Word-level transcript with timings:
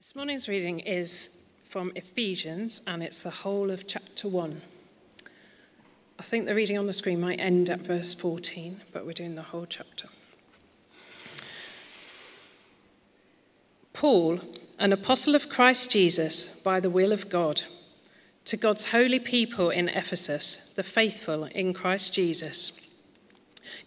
This 0.00 0.16
morning's 0.16 0.48
reading 0.48 0.80
is 0.80 1.28
from 1.68 1.92
Ephesians 1.94 2.80
and 2.86 3.02
it's 3.02 3.22
the 3.22 3.28
whole 3.28 3.70
of 3.70 3.86
chapter 3.86 4.28
1. 4.28 4.62
I 6.18 6.22
think 6.22 6.46
the 6.46 6.54
reading 6.54 6.78
on 6.78 6.86
the 6.86 6.94
screen 6.94 7.20
might 7.20 7.38
end 7.38 7.68
at 7.68 7.80
verse 7.80 8.14
14, 8.14 8.80
but 8.94 9.04
we're 9.04 9.12
doing 9.12 9.34
the 9.34 9.42
whole 9.42 9.66
chapter. 9.66 10.08
Paul, 13.92 14.40
an 14.78 14.94
apostle 14.94 15.34
of 15.34 15.50
Christ 15.50 15.90
Jesus 15.90 16.46
by 16.46 16.80
the 16.80 16.88
will 16.88 17.12
of 17.12 17.28
God, 17.28 17.60
to 18.46 18.56
God's 18.56 18.92
holy 18.92 19.18
people 19.18 19.68
in 19.68 19.90
Ephesus, 19.90 20.70
the 20.76 20.82
faithful 20.82 21.44
in 21.44 21.74
Christ 21.74 22.14
Jesus. 22.14 22.72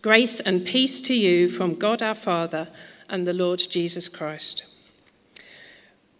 Grace 0.03 0.39
and 0.39 0.63
peace 0.63 1.01
to 1.01 1.15
you 1.15 1.49
from 1.49 1.73
God 1.73 2.03
our 2.03 2.13
Father 2.13 2.67
and 3.09 3.25
the 3.25 3.33
Lord 3.33 3.63
Jesus 3.67 4.09
Christ. 4.09 4.63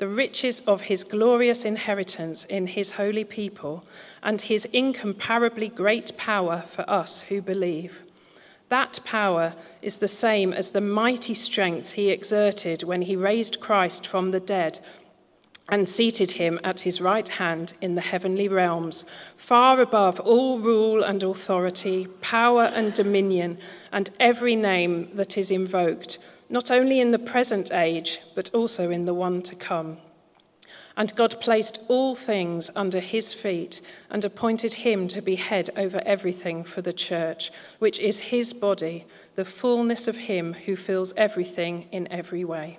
the 0.00 0.08
riches 0.08 0.62
of 0.62 0.80
his 0.80 1.04
glorious 1.04 1.66
inheritance 1.66 2.46
in 2.46 2.66
his 2.66 2.90
holy 2.92 3.22
people, 3.22 3.84
and 4.22 4.40
his 4.40 4.64
incomparably 4.72 5.68
great 5.68 6.16
power 6.16 6.64
for 6.66 6.88
us 6.88 7.20
who 7.20 7.42
believe. 7.42 8.00
That 8.70 8.98
power 9.04 9.52
is 9.82 9.98
the 9.98 10.08
same 10.08 10.54
as 10.54 10.70
the 10.70 10.80
mighty 10.80 11.34
strength 11.34 11.92
he 11.92 12.08
exerted 12.08 12.82
when 12.82 13.02
he 13.02 13.14
raised 13.14 13.60
Christ 13.60 14.06
from 14.06 14.30
the 14.30 14.40
dead 14.40 14.80
and 15.68 15.86
seated 15.86 16.30
him 16.30 16.58
at 16.64 16.80
his 16.80 17.02
right 17.02 17.28
hand 17.28 17.74
in 17.82 17.94
the 17.94 18.00
heavenly 18.00 18.48
realms, 18.48 19.04
far 19.36 19.82
above 19.82 20.18
all 20.20 20.60
rule 20.60 21.04
and 21.04 21.22
authority, 21.22 22.06
power 22.22 22.72
and 22.74 22.94
dominion, 22.94 23.58
and 23.92 24.08
every 24.18 24.56
name 24.56 25.10
that 25.12 25.36
is 25.36 25.50
invoked, 25.50 26.16
not 26.50 26.70
only 26.70 27.00
in 27.00 27.12
the 27.12 27.18
present 27.18 27.72
age, 27.72 28.20
but 28.34 28.52
also 28.52 28.90
in 28.90 29.04
the 29.04 29.14
one 29.14 29.40
to 29.42 29.54
come. 29.54 29.96
And 30.96 31.14
God 31.14 31.40
placed 31.40 31.78
all 31.88 32.14
things 32.14 32.70
under 32.74 32.98
his 32.98 33.32
feet 33.32 33.80
and 34.10 34.24
appointed 34.24 34.74
him 34.74 35.06
to 35.08 35.22
be 35.22 35.36
head 35.36 35.70
over 35.76 36.02
everything 36.04 36.64
for 36.64 36.82
the 36.82 36.92
church, 36.92 37.52
which 37.78 38.00
is 38.00 38.18
his 38.18 38.52
body, 38.52 39.06
the 39.36 39.44
fullness 39.44 40.08
of 40.08 40.16
him 40.16 40.52
who 40.52 40.76
fills 40.76 41.14
everything 41.16 41.86
in 41.92 42.10
every 42.10 42.44
way. 42.44 42.78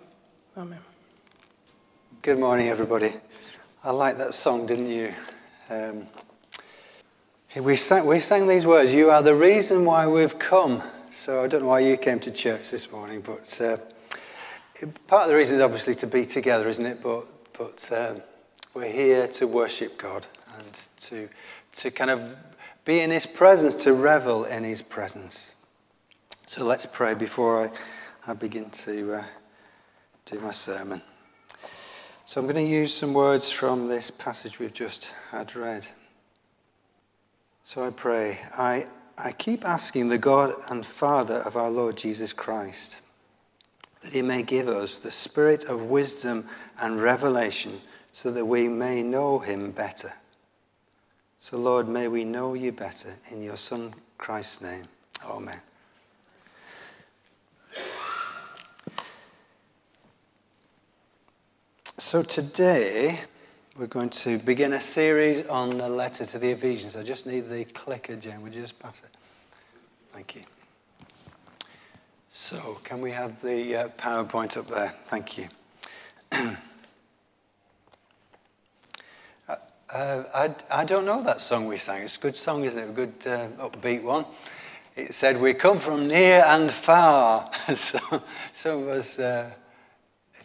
Amen. 0.57 0.79
Good 2.21 2.38
morning, 2.38 2.67
everybody. 2.67 3.13
I 3.83 3.91
like 3.91 4.17
that 4.17 4.33
song, 4.33 4.67
didn't 4.67 4.89
you? 4.89 5.13
Um, 5.69 6.05
we, 7.55 7.77
sang, 7.77 8.05
we 8.05 8.19
sang 8.19 8.45
these 8.45 8.65
words 8.65 8.93
You 8.93 9.09
are 9.09 9.23
the 9.23 9.33
reason 9.33 9.85
why 9.85 10.05
we've 10.05 10.38
come. 10.38 10.83
So 11.11 11.44
I 11.44 11.47
don't 11.47 11.63
know 11.63 11.67
why 11.67 11.81
you 11.81 11.97
came 11.97 12.22
to 12.22 12.31
church 12.31 12.72
this 12.72 12.89
morning, 12.89 13.19
but 13.19 13.59
uh, 13.61 13.75
part 15.07 15.23
of 15.23 15.27
the 15.27 15.35
reason 15.35 15.57
is 15.57 15.61
obviously 15.61 15.94
to 15.95 16.07
be 16.07 16.25
together, 16.25 16.69
isn't 16.69 16.85
it? 16.85 17.03
But 17.03 17.27
but 17.51 17.91
um, 17.91 18.22
we're 18.73 18.91
here 18.91 19.27
to 19.27 19.45
worship 19.45 19.97
God 19.97 20.25
and 20.57 20.73
to, 21.01 21.27
to 21.73 21.91
kind 21.91 22.09
of 22.09 22.38
be 22.85 23.01
in 23.01 23.11
His 23.11 23.25
presence, 23.25 23.75
to 23.83 23.94
revel 23.94 24.45
in 24.45 24.63
His 24.63 24.81
presence. 24.81 25.53
So 26.47 26.66
let's 26.66 26.85
pray 26.85 27.13
before 27.13 27.66
I, 27.66 28.31
I 28.31 28.33
begin 28.33 28.69
to 28.69 29.16
uh, 29.16 29.23
do 30.25 30.39
my 30.39 30.51
sermon. 30.51 31.01
So 32.23 32.39
I'm 32.39 32.47
going 32.47 32.55
to 32.55 32.71
use 32.71 32.94
some 32.94 33.13
words 33.13 33.51
from 33.51 33.89
this 33.89 34.09
passage 34.09 34.59
we've 34.59 34.73
just 34.73 35.13
had 35.29 35.55
read. 35.57 35.88
So 37.66 37.85
I 37.85 37.89
pray, 37.89 38.39
I, 38.57 38.85
I 39.23 39.31
keep 39.31 39.63
asking 39.65 40.09
the 40.09 40.17
God 40.17 40.53
and 40.69 40.85
Father 40.85 41.35
of 41.45 41.55
our 41.55 41.69
Lord 41.69 41.95
Jesus 41.95 42.33
Christ 42.33 43.01
that 44.01 44.13
he 44.13 44.21
may 44.23 44.41
give 44.41 44.67
us 44.67 44.99
the 44.99 45.11
spirit 45.11 45.65
of 45.65 45.83
wisdom 45.83 46.47
and 46.81 47.00
revelation 47.00 47.81
so 48.12 48.31
that 48.31 48.45
we 48.45 48.68
may 48.68 49.03
know 49.03 49.39
him 49.39 49.71
better. 49.71 50.09
So, 51.38 51.57
Lord, 51.57 51.88
may 51.88 52.07
we 52.07 52.23
know 52.23 52.56
you 52.56 52.71
better 52.71 53.13
in 53.29 53.44
your 53.44 53.57
Son 53.57 53.94
Christ's 54.18 54.62
name. 54.62 54.85
Amen. 55.27 55.62
So, 61.97 62.24
today 62.24 63.21
we're 63.77 63.88
going 63.88 64.09
to 64.09 64.38
begin 64.39 64.73
a 64.73 64.81
series 64.81 65.47
on 65.47 65.69
the 65.69 65.88
letter 65.88 66.25
to 66.25 66.38
the 66.38 66.50
Ephesians. 66.50 66.95
I 66.95 67.03
just 67.03 67.25
need 67.25 67.45
the 67.45 67.63
clicker, 67.65 68.15
Jane. 68.18 68.41
Would 68.41 68.53
you 68.53 68.62
just 68.62 68.77
pass 68.79 69.01
it? 69.01 69.09
Thank 70.12 70.35
you. 70.35 70.41
So, 72.29 72.79
can 72.83 73.01
we 73.01 73.12
have 73.12 73.41
the 73.41 73.75
uh, 73.75 73.88
PowerPoint 73.97 74.57
up 74.57 74.68
there? 74.68 74.89
Thank 75.06 75.38
you. 75.38 75.47
uh, 76.31 76.56
I, 79.89 80.53
I 80.69 80.85
don't 80.85 81.06
know 81.06 81.21
that 81.21 81.39
song 81.39 81.65
we 81.65 81.77
sang. 81.77 82.03
It's 82.03 82.17
a 82.17 82.19
good 82.19 82.35
song, 82.35 82.65
isn't 82.65 82.81
it? 82.81 82.89
A 82.89 82.94
good 82.94 83.13
uh, 83.25 83.47
upbeat 83.69 84.03
one. 84.03 84.25
It 84.97 85.13
said, 85.13 85.39
We 85.39 85.53
come 85.53 85.77
from 85.77 86.07
near 86.07 86.44
and 86.45 86.69
far. 86.69 87.50
so, 87.75 88.21
some 88.51 88.83
of 88.83 88.88
us, 88.89 89.17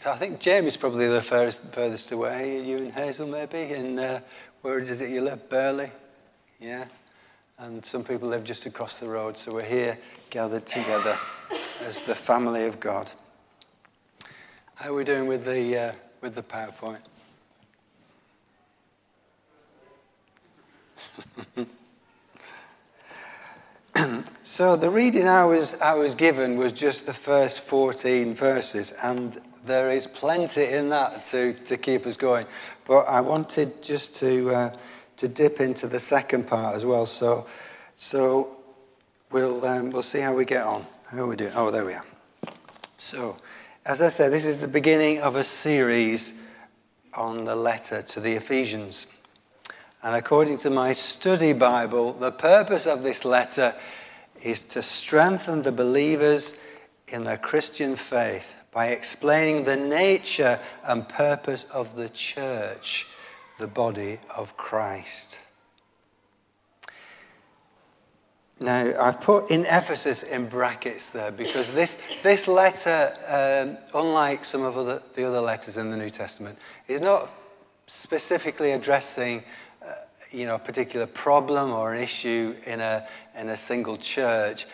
uh, 0.04 0.10
I 0.10 0.16
think 0.16 0.40
Jamie's 0.40 0.76
probably 0.76 1.08
the 1.08 1.22
furthest, 1.22 1.62
furthest 1.72 2.12
away. 2.12 2.62
You 2.62 2.78
and 2.78 2.92
Hazel, 2.92 3.26
maybe. 3.26 3.72
In 3.72 3.98
uh, 3.98 4.20
where 4.62 4.78
it 4.78 5.08
you 5.08 5.22
live? 5.22 5.48
Burley. 5.48 5.90
Yeah. 6.60 6.84
And 7.58 7.84
some 7.84 8.04
people 8.04 8.28
live 8.28 8.44
just 8.44 8.66
across 8.66 8.98
the 8.98 9.08
road. 9.08 9.36
So 9.36 9.54
we're 9.54 9.64
here 9.64 9.96
gathered 10.28 10.66
together 10.66 11.18
as 11.80 12.02
the 12.02 12.14
family 12.14 12.66
of 12.66 12.78
God. 12.80 13.10
How 14.74 14.90
are 14.90 14.94
we 14.94 15.04
doing 15.04 15.26
with 15.26 15.46
the 15.46 15.78
uh, 15.78 15.92
with 16.20 16.34
the 16.34 16.42
PowerPoint? 16.42 17.00
so 24.42 24.76
the 24.76 24.90
reading 24.90 25.28
I 25.28 25.46
was, 25.46 25.80
I 25.80 25.94
was 25.94 26.14
given 26.14 26.56
was 26.56 26.72
just 26.72 27.06
the 27.06 27.14
first 27.14 27.62
14 27.62 28.34
verses, 28.34 28.92
and 29.02 29.40
there 29.66 29.90
is 29.90 30.06
plenty 30.06 30.64
in 30.64 30.88
that 30.90 31.22
to, 31.24 31.52
to 31.52 31.76
keep 31.76 32.06
us 32.06 32.16
going. 32.16 32.46
But 32.86 33.00
I 33.02 33.20
wanted 33.20 33.82
just 33.82 34.14
to, 34.16 34.50
uh, 34.50 34.76
to 35.16 35.28
dip 35.28 35.60
into 35.60 35.86
the 35.86 36.00
second 36.00 36.46
part 36.46 36.76
as 36.76 36.86
well. 36.86 37.06
So, 37.06 37.46
so 37.96 38.60
we'll, 39.30 39.64
um, 39.66 39.90
we'll 39.90 40.02
see 40.02 40.20
how 40.20 40.34
we 40.34 40.44
get 40.44 40.64
on. 40.64 40.86
How 41.06 41.22
are 41.22 41.26
we 41.26 41.36
doing? 41.36 41.52
Oh, 41.54 41.70
there 41.70 41.84
we 41.84 41.94
are. 41.94 42.04
So, 42.98 43.36
as 43.84 44.02
I 44.02 44.08
said, 44.08 44.32
this 44.32 44.46
is 44.46 44.60
the 44.60 44.68
beginning 44.68 45.20
of 45.20 45.36
a 45.36 45.44
series 45.44 46.42
on 47.14 47.44
the 47.44 47.56
letter 47.56 48.02
to 48.02 48.20
the 48.20 48.32
Ephesians. 48.32 49.06
And 50.02 50.14
according 50.14 50.58
to 50.58 50.70
my 50.70 50.92
study 50.92 51.52
Bible, 51.52 52.12
the 52.12 52.32
purpose 52.32 52.86
of 52.86 53.02
this 53.02 53.24
letter 53.24 53.74
is 54.42 54.64
to 54.64 54.82
strengthen 54.82 55.62
the 55.62 55.72
believers 55.72 56.54
in 57.08 57.24
their 57.24 57.36
Christian 57.36 57.96
faith 57.96 58.56
by 58.72 58.88
explaining 58.88 59.64
the 59.64 59.76
nature 59.76 60.58
and 60.84 61.08
purpose 61.08 61.64
of 61.64 61.96
the 61.96 62.08
church, 62.08 63.06
the 63.58 63.66
body 63.66 64.18
of 64.36 64.56
Christ. 64.56 65.42
Now, 68.58 68.92
I've 69.00 69.20
put 69.20 69.50
in 69.50 69.62
Ephesus 69.66 70.22
in 70.22 70.46
brackets 70.48 71.10
there 71.10 71.30
because 71.30 71.74
this, 71.74 72.00
this 72.22 72.48
letter, 72.48 73.12
um, 73.28 73.76
unlike 73.94 74.44
some 74.44 74.62
of 74.62 74.78
other, 74.78 75.02
the 75.14 75.24
other 75.24 75.40
letters 75.40 75.76
in 75.76 75.90
the 75.90 75.96
New 75.96 76.08
Testament, 76.08 76.58
is 76.88 77.02
not 77.02 77.30
specifically 77.86 78.72
addressing 78.72 79.44
you 80.30 80.46
know, 80.46 80.56
a 80.56 80.58
particular 80.58 81.06
problem 81.06 81.72
or 81.72 81.94
an 81.94 82.02
issue 82.02 82.54
in 82.66 82.80
a, 82.80 83.06
in 83.38 83.48
a 83.50 83.56
single 83.56 83.96
church, 83.96 84.66
uh, 84.66 84.68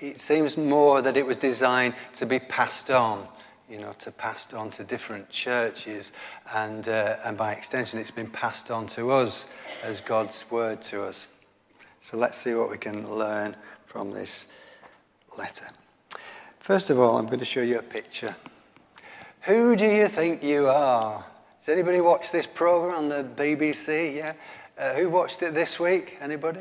it 0.00 0.20
seems 0.20 0.56
more 0.56 1.02
that 1.02 1.16
it 1.16 1.26
was 1.26 1.36
designed 1.36 1.94
to 2.14 2.26
be 2.26 2.38
passed 2.38 2.90
on, 2.90 3.26
you 3.70 3.78
know, 3.78 3.92
to 4.00 4.10
passed 4.10 4.54
on 4.54 4.70
to 4.70 4.84
different 4.84 5.28
churches. 5.30 6.12
And, 6.54 6.88
uh, 6.88 7.16
and 7.24 7.36
by 7.36 7.52
extension, 7.52 7.98
it's 7.98 8.10
been 8.10 8.30
passed 8.30 8.70
on 8.70 8.86
to 8.88 9.10
us 9.10 9.46
as 9.82 10.00
God's 10.00 10.44
word 10.50 10.82
to 10.82 11.04
us. 11.04 11.26
So 12.02 12.16
let's 12.16 12.38
see 12.38 12.54
what 12.54 12.70
we 12.70 12.78
can 12.78 13.10
learn 13.14 13.56
from 13.86 14.10
this 14.10 14.48
letter. 15.36 15.66
First 16.58 16.90
of 16.90 16.98
all, 16.98 17.18
I'm 17.18 17.26
going 17.26 17.38
to 17.38 17.44
show 17.44 17.62
you 17.62 17.78
a 17.78 17.82
picture. 17.82 18.34
Who 19.42 19.76
do 19.76 19.86
you 19.86 20.08
think 20.08 20.42
you 20.42 20.66
are? 20.66 21.24
Does 21.60 21.68
anybody 21.68 22.00
watch 22.00 22.32
this 22.32 22.46
program 22.46 22.98
on 22.98 23.08
the 23.08 23.24
BBC? 23.24 24.16
Yeah? 24.16 24.32
Uh, 24.78 24.94
who 24.94 25.10
watched 25.10 25.42
it 25.42 25.54
this 25.54 25.78
week? 25.78 26.16
Anybody? 26.20 26.60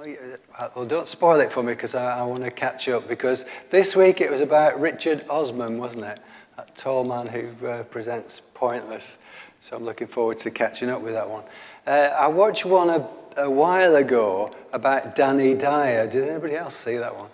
Oh. 0.00 0.36
Uh, 0.56 0.68
well, 0.76 0.84
don't 0.84 1.08
spoil 1.08 1.40
it 1.40 1.50
for 1.50 1.60
me 1.60 1.72
because 1.72 1.96
I, 1.96 2.20
I 2.20 2.22
want 2.22 2.44
to 2.44 2.52
catch 2.52 2.88
up. 2.88 3.08
Because 3.08 3.46
this 3.70 3.96
week 3.96 4.20
it 4.20 4.30
was 4.30 4.40
about 4.40 4.78
Richard 4.78 5.24
Osman, 5.28 5.76
wasn't 5.76 6.04
it? 6.04 6.20
That 6.56 6.76
tall 6.76 7.02
man 7.02 7.26
who 7.26 7.66
uh, 7.66 7.82
presents 7.84 8.40
Pointless. 8.54 9.18
So 9.60 9.76
I'm 9.76 9.84
looking 9.84 10.06
forward 10.06 10.38
to 10.38 10.52
catching 10.52 10.88
up 10.88 11.02
with 11.02 11.14
that 11.14 11.28
one. 11.28 11.42
Uh, 11.84 12.10
I 12.16 12.28
watched 12.28 12.64
one 12.64 12.90
a, 12.90 13.10
a, 13.38 13.50
while 13.50 13.96
ago 13.96 14.52
about 14.72 15.16
Danny 15.16 15.54
Dyer. 15.54 16.06
Did 16.06 16.28
anybody 16.28 16.54
else 16.54 16.76
see 16.76 16.96
that 16.96 17.16
one? 17.16 17.30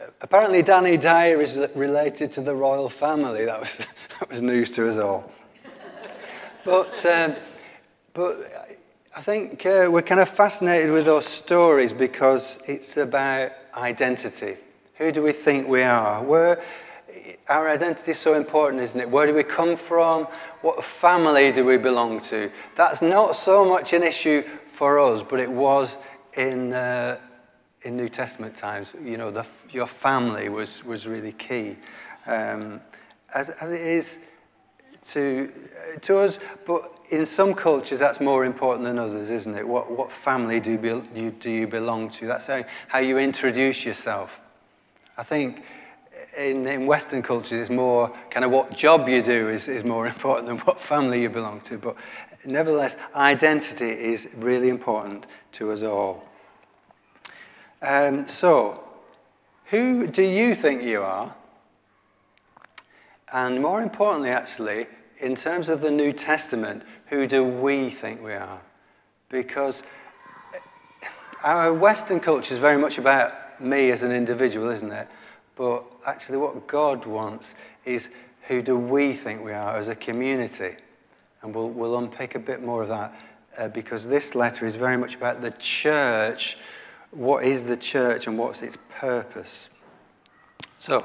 Uh, 0.00 0.06
apparently, 0.22 0.62
Danny 0.62 0.96
Dyer 0.96 1.42
is 1.42 1.58
related 1.74 2.32
to 2.32 2.40
the 2.40 2.54
royal 2.54 2.88
family. 2.88 3.44
That 3.44 3.60
was, 3.60 3.78
that 4.18 4.30
was 4.30 4.40
news 4.40 4.70
to 4.72 4.88
us 4.88 4.96
all. 4.96 5.30
But, 6.64 7.04
um, 7.04 7.34
but 8.14 8.61
I 9.14 9.20
think 9.20 9.66
uh, 9.66 9.88
we're 9.90 10.00
kind 10.00 10.22
of 10.22 10.28
fascinated 10.30 10.90
with 10.90 11.04
those 11.04 11.26
stories 11.26 11.92
because 11.92 12.58
it's 12.66 12.96
about 12.96 13.52
identity. 13.74 14.56
Who 14.94 15.12
do 15.12 15.20
we 15.20 15.32
think 15.32 15.68
we 15.68 15.82
are? 15.82 16.22
Where, 16.22 16.62
our 17.50 17.68
identity 17.68 18.12
is 18.12 18.18
so 18.18 18.32
important, 18.32 18.80
isn't 18.80 18.98
it? 18.98 19.10
Where 19.10 19.26
do 19.26 19.34
we 19.34 19.42
come 19.42 19.76
from? 19.76 20.28
What 20.62 20.82
family 20.82 21.52
do 21.52 21.62
we 21.62 21.76
belong 21.76 22.20
to? 22.20 22.50
That's 22.74 23.02
not 23.02 23.36
so 23.36 23.66
much 23.66 23.92
an 23.92 24.02
issue 24.02 24.44
for 24.64 24.98
us, 24.98 25.22
but 25.22 25.40
it 25.40 25.50
was 25.50 25.98
in, 26.38 26.72
uh, 26.72 27.18
in 27.82 27.98
New 27.98 28.08
Testament 28.08 28.56
times. 28.56 28.94
You 29.04 29.18
know, 29.18 29.30
the, 29.30 29.44
your 29.72 29.88
family 29.88 30.48
was, 30.48 30.82
was 30.84 31.06
really 31.06 31.32
key, 31.32 31.76
um, 32.26 32.80
as, 33.34 33.50
as 33.50 33.72
it 33.72 33.82
is 33.82 34.16
to, 35.08 35.52
to 36.00 36.16
us. 36.16 36.38
But 36.66 36.98
in 37.12 37.26
some 37.26 37.52
cultures, 37.52 37.98
that's 37.98 38.20
more 38.20 38.46
important 38.46 38.86
than 38.86 38.98
others, 38.98 39.28
isn't 39.28 39.54
it? 39.54 39.68
What, 39.68 39.92
what 39.92 40.10
family 40.10 40.60
do 40.60 40.72
you, 40.72 41.04
you, 41.14 41.30
do 41.30 41.50
you 41.50 41.66
belong 41.66 42.08
to? 42.12 42.26
That's 42.26 42.46
how, 42.46 42.64
how 42.88 43.00
you 43.00 43.18
introduce 43.18 43.84
yourself. 43.84 44.40
I 45.18 45.22
think 45.22 45.62
in, 46.38 46.66
in 46.66 46.86
Western 46.86 47.20
cultures, 47.20 47.52
it's 47.52 47.70
more 47.70 48.10
kind 48.30 48.46
of 48.46 48.50
what 48.50 48.74
job 48.74 49.10
you 49.10 49.20
do 49.20 49.50
is, 49.50 49.68
is 49.68 49.84
more 49.84 50.06
important 50.14 50.46
than 50.46 50.56
what 50.60 50.80
family 50.80 51.20
you 51.20 51.28
belong 51.28 51.60
to. 51.60 51.76
But 51.76 51.96
nevertheless, 52.46 52.96
identity 53.14 53.90
is 53.90 54.28
really 54.36 54.70
important 54.70 55.26
to 55.52 55.70
us 55.70 55.82
all. 55.82 56.24
Um, 57.82 58.26
so, 58.26 58.82
who 59.66 60.06
do 60.06 60.22
you 60.22 60.54
think 60.54 60.82
you 60.82 61.02
are? 61.02 61.34
And 63.34 63.60
more 63.60 63.82
importantly, 63.82 64.30
actually, 64.30 64.86
in 65.22 65.36
terms 65.36 65.68
of 65.68 65.80
the 65.80 65.90
New 65.90 66.12
Testament, 66.12 66.82
who 67.12 67.26
do 67.26 67.44
we 67.44 67.90
think 67.90 68.22
we 68.22 68.32
are? 68.32 68.58
Because 69.28 69.82
our 71.44 71.74
Western 71.74 72.18
culture 72.18 72.54
is 72.54 72.58
very 72.58 72.78
much 72.78 72.96
about 72.96 73.60
me 73.60 73.90
as 73.90 74.02
an 74.02 74.10
individual, 74.10 74.70
isn't 74.70 74.90
it? 74.90 75.08
But 75.54 75.84
actually, 76.06 76.38
what 76.38 76.66
God 76.66 77.04
wants 77.04 77.54
is 77.84 78.08
who 78.48 78.62
do 78.62 78.78
we 78.78 79.12
think 79.12 79.44
we 79.44 79.52
are 79.52 79.76
as 79.76 79.88
a 79.88 79.94
community? 79.94 80.74
And 81.42 81.54
we'll, 81.54 81.68
we'll 81.68 81.98
unpick 81.98 82.34
a 82.34 82.38
bit 82.38 82.62
more 82.62 82.82
of 82.82 82.88
that 82.88 83.14
uh, 83.58 83.68
because 83.68 84.06
this 84.06 84.34
letter 84.34 84.64
is 84.64 84.76
very 84.76 84.96
much 84.96 85.14
about 85.14 85.42
the 85.42 85.50
church. 85.50 86.56
What 87.10 87.44
is 87.44 87.62
the 87.62 87.76
church 87.76 88.26
and 88.26 88.38
what's 88.38 88.62
its 88.62 88.78
purpose? 88.88 89.68
So, 90.78 91.04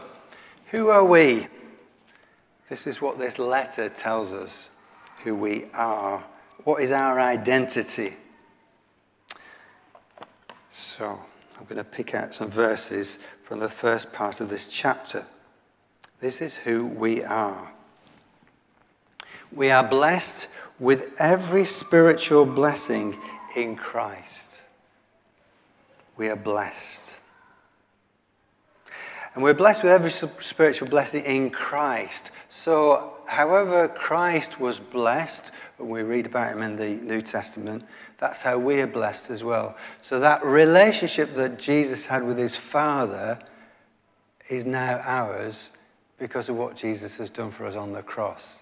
who 0.67 0.87
are 0.87 1.03
we? 1.03 1.47
This 2.69 2.87
is 2.87 3.01
what 3.01 3.19
this 3.19 3.37
letter 3.37 3.89
tells 3.89 4.31
us 4.31 4.69
who 5.27 5.35
we 5.35 5.65
are. 5.73 6.23
What 6.63 6.81
is 6.81 6.91
our 6.93 7.19
identity? 7.19 8.15
So, 10.69 11.19
I'm 11.59 11.65
going 11.65 11.75
to 11.75 11.83
pick 11.83 12.15
out 12.15 12.33
some 12.33 12.49
verses 12.49 13.19
from 13.43 13.59
the 13.59 13.67
first 13.67 14.13
part 14.13 14.39
of 14.39 14.47
this 14.47 14.67
chapter. 14.67 15.25
This 16.21 16.39
is 16.39 16.55
who 16.55 16.85
we 16.85 17.25
are. 17.25 17.71
We 19.51 19.69
are 19.69 19.83
blessed 19.83 20.47
with 20.79 21.19
every 21.19 21.65
spiritual 21.65 22.45
blessing 22.45 23.17
in 23.53 23.75
Christ. 23.75 24.61
We 26.15 26.29
are 26.29 26.37
blessed. 26.37 27.17
And 29.37 29.43
we're 29.43 29.53
blessed 29.53 29.83
with 29.83 29.91
every 29.91 30.09
spiritual 30.09 30.87
blessing 30.87 31.23
in 31.23 31.51
Christ. 31.51 32.31
So, 32.49 33.13
however 33.27 33.87
Christ 33.87 34.59
was 34.59 34.79
blessed, 34.79 35.51
when 35.77 35.89
we 35.89 36.01
read 36.01 36.25
about 36.25 36.53
him 36.53 36.63
in 36.63 36.75
the 36.75 36.95
New 37.05 37.21
Testament, 37.21 37.85
that's 38.17 38.41
how 38.41 38.57
we 38.57 38.81
are 38.81 38.87
blessed 38.87 39.29
as 39.29 39.43
well. 39.43 39.77
So, 40.01 40.19
that 40.21 40.43
relationship 40.43 41.35
that 41.35 41.59
Jesus 41.59 42.07
had 42.07 42.23
with 42.23 42.39
his 42.39 42.55
Father 42.55 43.37
is 44.49 44.65
now 44.65 45.01
ours 45.03 45.69
because 46.17 46.49
of 46.49 46.55
what 46.55 46.75
Jesus 46.75 47.17
has 47.17 47.29
done 47.29 47.51
for 47.51 47.67
us 47.67 47.75
on 47.75 47.91
the 47.91 48.01
cross. 48.01 48.61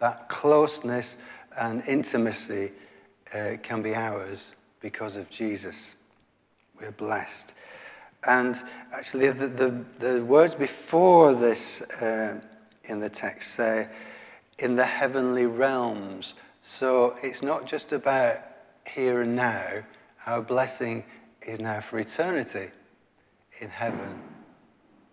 That 0.00 0.28
closeness 0.28 1.16
and 1.58 1.82
intimacy 1.88 2.72
uh, 3.32 3.52
can 3.62 3.80
be 3.80 3.94
ours 3.94 4.54
because 4.80 5.16
of 5.16 5.30
Jesus. 5.30 5.94
We're 6.78 6.92
blessed. 6.92 7.54
And 8.26 8.56
actually, 8.92 9.30
the, 9.30 9.46
the, 9.46 9.84
the 9.98 10.24
words 10.24 10.54
before 10.54 11.34
this 11.34 11.80
uh, 11.82 12.40
in 12.84 12.98
the 12.98 13.08
text 13.08 13.54
say, 13.54 13.88
in 14.58 14.76
the 14.76 14.84
heavenly 14.84 15.46
realms. 15.46 16.34
So 16.62 17.16
it's 17.22 17.42
not 17.42 17.66
just 17.66 17.92
about 17.92 18.38
here 18.86 19.22
and 19.22 19.34
now. 19.34 19.82
Our 20.26 20.42
blessing 20.42 21.04
is 21.42 21.60
now 21.60 21.80
for 21.80 21.98
eternity 21.98 22.68
in 23.60 23.70
heaven 23.70 24.20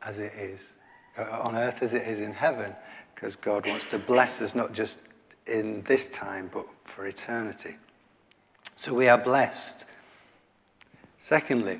as 0.01 0.19
it 0.19 0.33
is, 0.33 0.73
uh, 1.17 1.23
on 1.41 1.55
earth 1.55 1.81
as 1.81 1.93
it 1.93 2.05
is 2.07 2.19
in 2.19 2.33
heaven. 2.33 2.75
because 3.17 3.35
God 3.35 3.65
wants 3.65 3.85
to 3.87 3.97
bless 3.97 4.41
us 4.41 4.53
not 4.53 4.73
just 4.73 4.99
in 5.47 5.81
this 5.83 6.07
time, 6.07 6.51
but 6.53 6.67
for 6.83 7.07
eternity. 7.07 7.77
So 8.75 8.93
we 8.93 9.07
are 9.07 9.17
blessed. 9.17 9.85
Secondly, 11.19 11.79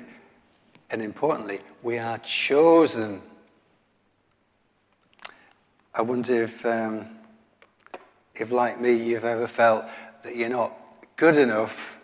and 0.90 1.02
importantly, 1.02 1.60
we 1.82 1.98
are 1.98 2.18
chosen. 2.18 3.20
I 5.94 6.02
wonder 6.02 6.42
if, 6.42 6.64
um, 6.64 7.06
if, 8.34 8.52
like 8.52 8.80
me, 8.80 8.92
you've 8.92 9.24
ever 9.24 9.46
felt 9.46 9.84
that 10.22 10.36
you're 10.36 10.48
not 10.48 10.74
good 11.16 11.36
enough 11.36 11.98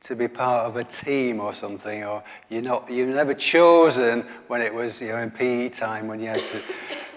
to 0.00 0.14
be 0.14 0.28
part 0.28 0.66
of 0.66 0.76
a 0.76 0.84
team 0.84 1.40
or 1.40 1.54
something, 1.54 2.04
or 2.04 2.22
you're 2.48 2.62
not, 2.62 2.90
you're 2.90 3.08
never 3.08 3.34
chosen 3.34 4.24
when 4.48 4.60
it 4.60 4.72
was 4.72 5.00
you 5.00 5.08
know, 5.08 5.18
in 5.18 5.30
PE 5.30 5.70
time 5.70 6.06
when 6.06 6.20
you 6.20 6.28
had 6.28 6.44
to 6.44 6.60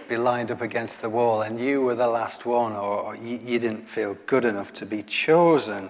be 0.08 0.18
lined 0.18 0.50
up 0.50 0.62
against 0.62 1.02
the 1.02 1.10
wall 1.10 1.44
and 1.44 1.60
you 1.60 1.84
were 1.84 1.94
the 1.94 2.08
last 2.08 2.46
one, 2.46 2.74
or, 2.74 3.00
or 3.00 3.16
you, 3.16 3.40
you, 3.44 3.60
didn't 3.60 3.88
feel 3.88 4.18
good 4.26 4.44
enough 4.44 4.74
to 4.74 4.86
be 4.86 5.04
chosen. 5.04 5.90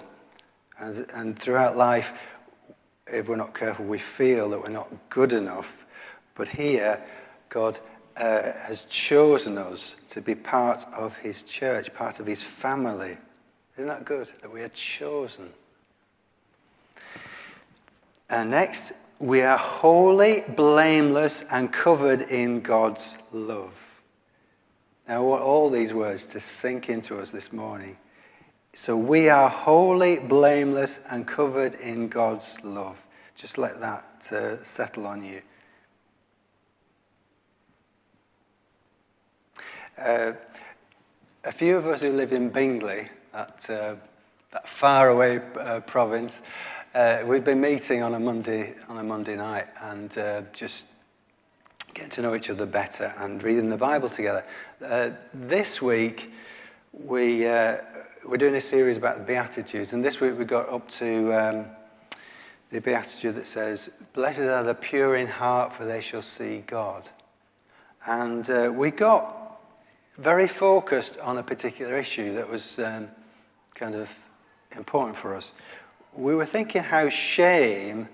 And, 0.77 1.05
and 1.13 1.39
throughout 1.39 1.77
life, 1.77 2.13
if 3.11 3.27
we're 3.27 3.35
not 3.35 3.53
careful, 3.53 3.85
we 3.85 3.99
feel 3.99 4.49
that 4.49 4.61
we're 4.61 4.69
not 4.69 4.91
good 5.09 5.33
enough. 5.33 5.85
But 6.35 6.47
here, 6.47 7.01
God 7.49 7.79
uh, 8.17 8.53
has 8.53 8.85
chosen 8.85 9.57
us 9.57 9.95
to 10.09 10.21
be 10.21 10.35
part 10.35 10.85
of 10.93 11.17
His 11.17 11.43
church, 11.43 11.93
part 11.93 12.19
of 12.19 12.25
His 12.25 12.43
family. 12.43 13.17
Isn't 13.77 13.89
that 13.89 14.05
good? 14.05 14.31
That 14.41 14.51
we 14.51 14.61
are 14.61 14.69
chosen. 14.69 15.49
And 18.29 18.51
next, 18.51 18.93
we 19.19 19.41
are 19.41 19.57
holy, 19.57 20.43
blameless, 20.55 21.43
and 21.49 21.71
covered 21.73 22.21
in 22.21 22.61
God's 22.61 23.17
love. 23.31 23.73
Now, 25.07 25.15
I 25.15 25.19
want 25.19 25.41
all 25.41 25.69
these 25.69 25.93
words 25.93 26.25
to 26.27 26.39
sink 26.39 26.89
into 26.89 27.17
us 27.17 27.31
this 27.31 27.51
morning. 27.51 27.97
So 28.79 28.95
we 28.95 29.27
are 29.27 29.49
holy, 29.49 30.19
blameless, 30.19 31.01
and 31.09 31.27
covered 31.27 31.75
in 31.75 32.07
God's 32.07 32.57
love. 32.63 33.05
Just 33.35 33.57
let 33.57 33.81
that 33.81 34.29
uh, 34.31 34.63
settle 34.63 35.05
on 35.05 35.21
you. 35.21 35.41
Uh, 39.97 40.31
a 41.43 41.51
few 41.51 41.75
of 41.75 41.87
us 41.87 42.01
who 42.01 42.13
live 42.13 42.31
in 42.31 42.47
Bingley, 42.47 43.09
that, 43.33 43.69
uh, 43.69 43.95
that 44.51 44.65
faraway 44.65 45.41
uh, 45.59 45.81
province, 45.81 46.41
uh, 46.95 47.23
we've 47.25 47.43
been 47.43 47.59
meeting 47.59 48.01
on 48.01 48.13
a 48.13 48.19
Monday 48.19 48.75
on 48.87 48.97
a 48.97 49.03
Monday 49.03 49.35
night 49.35 49.67
and 49.81 50.17
uh, 50.17 50.43
just 50.53 50.85
getting 51.93 52.11
to 52.11 52.21
know 52.21 52.33
each 52.33 52.49
other 52.49 52.65
better 52.65 53.13
and 53.17 53.43
reading 53.43 53.67
the 53.67 53.75
Bible 53.75 54.09
together. 54.09 54.45
this 55.33 55.81
week 55.81 56.31
we 56.93 57.45
we're 58.27 58.37
doing 58.37 58.55
a 58.55 58.61
series 58.61 58.97
about 58.97 59.17
the 59.17 59.23
Beatitudes, 59.23 59.93
and 59.93 60.03
this 60.03 60.19
week 60.19 60.37
we 60.37 60.43
got 60.43 60.67
up 60.69 60.87
to 60.89 61.33
um, 61.33 61.65
the 62.69 62.81
Beatitude 62.81 63.35
that 63.35 63.47
says, 63.47 63.89
Blessed 64.13 64.39
are 64.39 64.63
the 64.63 64.73
pure 64.73 65.15
in 65.15 65.27
heart, 65.27 65.73
for 65.73 65.85
they 65.85 66.01
shall 66.01 66.21
see 66.21 66.63
God. 66.67 67.09
And 68.05 68.49
uh, 68.49 68.71
we 68.73 68.91
got 68.91 69.61
very 70.17 70.47
focused 70.47 71.17
on 71.19 71.37
a 71.37 71.43
particular 71.43 71.95
issue 71.97 72.35
that 72.35 72.49
was 72.49 72.77
um, 72.79 73.07
kind 73.73 73.95
of 73.95 74.13
important 74.75 75.17
for 75.17 75.35
us. 75.35 75.53
We 76.13 76.35
were 76.35 76.45
thinking 76.45 76.83
how 76.83 77.07
shame 77.09 78.09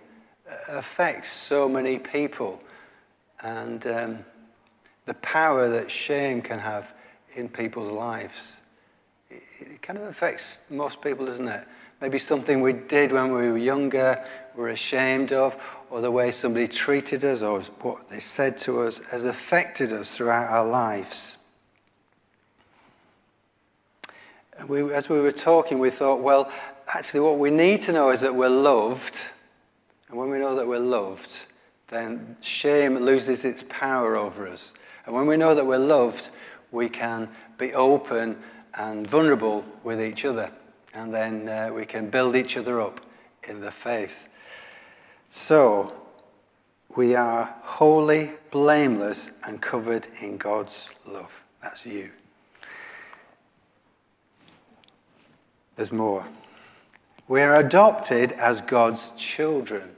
affects 0.69 1.31
so 1.31 1.67
many 1.67 1.97
people 1.97 2.61
and 3.41 3.85
um, 3.87 4.25
the 5.05 5.15
power 5.15 5.67
that 5.69 5.89
shame 5.89 6.41
can 6.41 6.59
have 6.59 6.93
in 7.35 7.49
people's 7.49 7.91
lives 7.91 8.57
it 9.29 9.81
kind 9.81 9.97
of 9.97 10.05
affects 10.05 10.59
most 10.69 11.01
people, 11.01 11.25
doesn't 11.25 11.47
it? 11.47 11.67
Maybe 12.01 12.19
something 12.19 12.61
we 12.61 12.73
did 12.73 13.11
when 13.11 13.31
we 13.31 13.49
were 13.49 13.57
younger, 13.57 14.23
we're 14.55 14.69
ashamed 14.69 15.31
of, 15.31 15.55
or 15.89 16.01
the 16.01 16.11
way 16.11 16.31
somebody 16.31 16.67
treated 16.67 17.23
us, 17.23 17.41
or 17.41 17.61
what 17.81 18.09
they 18.09 18.19
said 18.19 18.57
to 18.59 18.81
us, 18.81 18.99
has 19.11 19.25
affected 19.25 19.93
us 19.93 20.15
throughout 20.15 20.49
our 20.49 20.65
lives. 20.65 21.37
We, 24.67 24.93
as 24.93 25.09
we 25.09 25.19
were 25.19 25.31
talking, 25.31 25.79
we 25.79 25.89
thought, 25.89 26.21
well, 26.21 26.51
actually, 26.87 27.21
what 27.21 27.39
we 27.39 27.51
need 27.51 27.81
to 27.81 27.91
know 27.91 28.11
is 28.11 28.21
that 28.21 28.33
we're 28.33 28.49
loved. 28.49 29.25
And 30.09 30.17
when 30.17 30.29
we 30.29 30.37
know 30.37 30.55
that 30.55 30.67
we're 30.67 30.79
loved, 30.79 31.45
then 31.87 32.37
shame 32.41 32.97
loses 32.97 33.45
its 33.45 33.63
power 33.69 34.15
over 34.15 34.47
us. 34.47 34.73
And 35.05 35.13
when 35.13 35.27
we 35.27 35.37
know 35.37 35.55
that 35.55 35.65
we're 35.65 35.77
loved, 35.77 36.29
we 36.71 36.89
can 36.89 37.29
be 37.57 37.73
open 37.73 38.37
and 38.75 39.07
vulnerable 39.07 39.65
with 39.83 40.01
each 40.01 40.25
other. 40.25 40.51
And 40.93 41.13
then 41.13 41.47
uh, 41.47 41.71
we 41.73 41.85
can 41.85 42.09
build 42.09 42.35
each 42.35 42.57
other 42.57 42.79
up 42.79 42.99
in 43.47 43.61
the 43.61 43.71
faith. 43.71 44.27
So, 45.29 45.93
we 46.95 47.15
are 47.15 47.53
holy, 47.63 48.31
blameless, 48.51 49.29
and 49.43 49.61
covered 49.61 50.07
in 50.21 50.37
God's 50.37 50.89
love. 51.05 51.43
That's 51.61 51.85
you. 51.85 52.11
There's 55.75 55.91
more. 55.91 56.25
We 57.27 57.41
are 57.41 57.55
adopted 57.55 58.31
as 58.33 58.61
God's 58.61 59.11
children. 59.17 59.89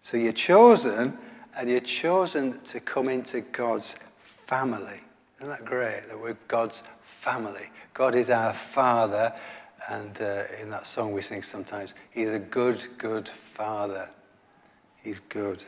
So 0.00 0.16
you're 0.16 0.32
chosen, 0.32 1.18
and 1.56 1.68
you're 1.68 1.80
chosen 1.80 2.60
to 2.66 2.78
come 2.78 3.08
into 3.08 3.40
God's 3.40 3.96
family. 4.18 5.00
Isn't 5.38 5.48
that 5.48 5.64
great 5.64 6.06
that 6.08 6.20
we're 6.20 6.36
God's 6.46 6.82
family. 7.24 7.70
God 7.94 8.14
is 8.14 8.28
our 8.28 8.52
Father, 8.52 9.32
and 9.88 10.20
uh, 10.20 10.42
in 10.60 10.68
that 10.68 10.86
song 10.86 11.14
we 11.14 11.22
sing 11.22 11.42
sometimes, 11.42 11.94
He's 12.10 12.28
a 12.28 12.38
good, 12.38 12.86
good 12.98 13.30
Father. 13.30 14.10
He's 15.02 15.20
good. 15.30 15.64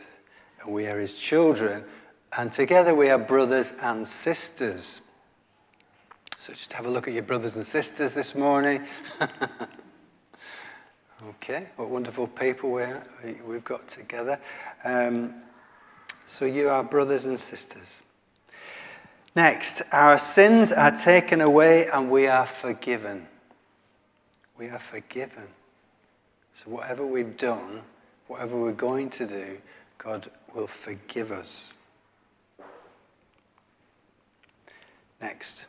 And 0.61 0.75
we 0.75 0.87
are 0.87 1.01
His 1.01 1.15
children, 1.15 1.83
and 2.37 2.53
together 2.53 2.95
we 2.95 3.09
are 3.09 3.19
brothers 3.19 3.73
and 3.81 4.07
sisters. 4.07 5.01
So 6.39 6.53
just 6.53 6.75
have 6.75 6.85
a 6.85 6.91
look 6.91 7.09
at 7.09 7.15
your 7.15 7.23
brothers 7.23 7.57
and 7.57 7.65
sisters 7.65 8.13
this 8.13 8.35
morning. 8.35 8.85
okay, 11.31 11.69
what 11.77 11.89
wonderful 11.89 12.27
people 12.27 12.71
we 12.71 12.83
are, 12.83 13.03
we've 13.47 13.65
got 13.65 13.89
together. 13.89 14.39
Um, 14.85 15.37
so 16.27 16.45
you 16.45 16.69
are 16.69 16.85
brothers 16.85 17.25
and 17.25 17.41
sisters. 17.41 18.03
Next, 19.37 19.83
our 19.93 20.19
sins 20.19 20.73
are 20.73 20.91
taken 20.91 21.43
away 21.43 21.89
and 21.89 22.11
we 22.11 22.27
are 22.27 22.47
forgiven. 22.47 23.29
We 24.57 24.69
are 24.69 24.79
forgiven. 24.79 25.45
So, 26.55 26.71
whatever 26.71 27.07
we've 27.07 27.37
done, 27.37 27.83
whatever 28.29 28.59
we're 28.59 28.73
going 28.73 29.11
to 29.11 29.27
do, 29.27 29.59
God 29.99 30.31
will 30.55 30.67
forgive 30.67 31.33
us. 31.33 31.75
Next, 35.21 35.67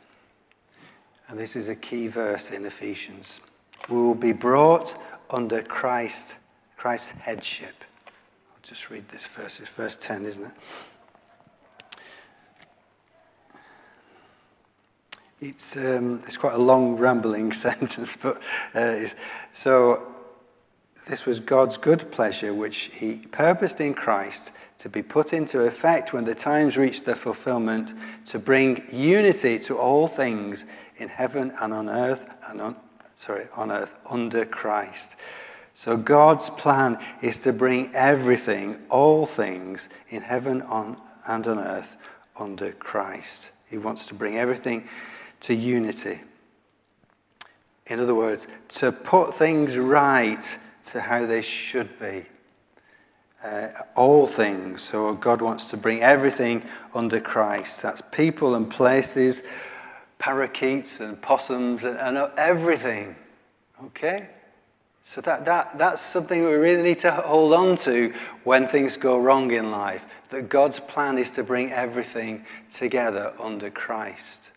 and 1.28 1.38
this 1.38 1.54
is 1.54 1.68
a 1.68 1.74
key 1.74 2.08
verse 2.08 2.50
in 2.50 2.64
Ephesians. 2.64 3.42
We 3.90 3.98
will 3.98 4.14
be 4.14 4.32
brought 4.32 4.96
under 5.30 5.60
Christ, 5.60 6.36
Christ's 6.78 7.10
headship. 7.10 7.84
I'll 8.06 8.62
just 8.62 8.88
read 8.88 9.06
this 9.10 9.26
verse. 9.26 9.60
It's 9.60 9.68
verse 9.68 9.96
10, 9.96 10.24
isn't 10.24 10.44
it? 10.44 10.52
It's, 15.40 15.76
um, 15.76 16.22
it's 16.26 16.36
quite 16.36 16.54
a 16.54 16.58
long, 16.58 16.96
rambling 16.96 17.52
sentence, 17.66 18.16
but 18.16 18.42
uh, 18.74 19.06
so 19.52 20.14
this 21.06 21.26
was 21.26 21.38
God's 21.40 21.76
good 21.76 22.10
pleasure, 22.10 22.52
which 22.52 22.90
He 22.92 23.16
purposed 23.30 23.80
in 23.80 23.94
Christ 23.94 24.52
to 24.78 24.88
be 24.88 25.02
put 25.02 25.32
into 25.32 25.60
effect 25.60 26.12
when 26.12 26.24
the 26.24 26.34
times 26.34 26.76
reached 26.76 27.04
their 27.04 27.14
fulfillment, 27.14 27.94
to 28.26 28.38
bring 28.38 28.84
unity 28.92 29.58
to 29.60 29.78
all 29.78 30.08
things 30.08 30.66
in 30.96 31.08
heaven 31.08 31.52
and 31.60 31.72
on 31.72 31.88
earth, 31.88 32.26
and 32.48 32.60
on, 32.60 32.76
sorry, 33.16 33.46
on 33.56 33.70
earth 33.70 33.94
under 34.10 34.44
Christ. 34.44 35.16
So 35.74 35.96
God's 35.96 36.50
plan 36.50 36.98
is 37.22 37.40
to 37.40 37.52
bring 37.52 37.94
everything, 37.94 38.80
all 38.90 39.24
things 39.24 39.88
in 40.08 40.22
heaven 40.22 40.62
on, 40.62 41.00
and 41.28 41.46
on 41.46 41.58
earth 41.58 41.96
under 42.36 42.72
Christ. 42.72 43.52
He 43.70 43.78
wants 43.78 44.06
to 44.06 44.14
bring 44.14 44.36
everything 44.36 44.88
to 45.40 45.54
unity. 45.54 46.20
In 47.86 48.00
other 48.00 48.14
words, 48.14 48.46
to 48.68 48.92
put 48.92 49.34
things 49.34 49.78
right 49.78 50.58
to 50.84 51.00
how 51.00 51.26
they 51.26 51.42
should 51.42 51.98
be. 51.98 52.26
Uh, 53.42 53.68
all 53.94 54.26
things. 54.26 54.82
So 54.82 55.14
God 55.14 55.40
wants 55.40 55.70
to 55.70 55.76
bring 55.76 56.02
everything 56.02 56.64
under 56.92 57.20
Christ. 57.20 57.82
That's 57.82 58.02
people 58.10 58.56
and 58.56 58.68
places, 58.68 59.42
parakeets 60.18 60.98
and 61.00 61.20
possums 61.22 61.84
and, 61.84 61.96
and 61.98 62.30
everything. 62.36 63.14
Okay? 63.84 64.28
So 65.04 65.20
that, 65.22 65.46
that, 65.46 65.78
that's 65.78 66.02
something 66.02 66.44
we 66.44 66.52
really 66.52 66.82
need 66.82 66.98
to 66.98 67.12
hold 67.12 67.54
on 67.54 67.76
to 67.76 68.12
when 68.44 68.68
things 68.68 68.96
go 68.96 69.18
wrong 69.18 69.52
in 69.52 69.70
life. 69.70 70.02
That 70.30 70.50
God's 70.50 70.80
plan 70.80 71.16
is 71.16 71.30
to 71.30 71.42
bring 71.42 71.72
everything 71.72 72.44
together 72.70 73.32
under 73.40 73.70
Christ. 73.70 74.50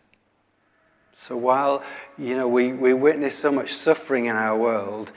So 1.21 1.37
while, 1.37 1.83
you 2.17 2.35
know, 2.35 2.47
we, 2.47 2.73
we 2.73 2.95
witness 2.95 3.37
so 3.37 3.51
much 3.51 3.73
suffering 3.73 4.25
in 4.25 4.35
our 4.35 4.57
world, 4.57 5.11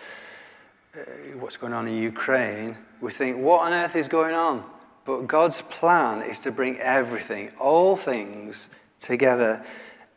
uh, 0.94 1.00
what's 1.38 1.56
going 1.56 1.73
on 1.73 1.88
in 1.88 1.96
Ukraine, 1.96 2.76
we 3.00 3.11
think, 3.11 3.38
what 3.38 3.62
on 3.62 3.73
earth 3.73 3.96
is 3.96 4.06
going 4.06 4.34
on? 4.34 4.64
But 5.06 5.26
God's 5.26 5.62
plan 5.62 6.20
is 6.20 6.40
to 6.40 6.52
bring 6.52 6.78
everything, 6.78 7.52
all 7.58 7.96
things, 7.96 8.68
together 9.00 9.64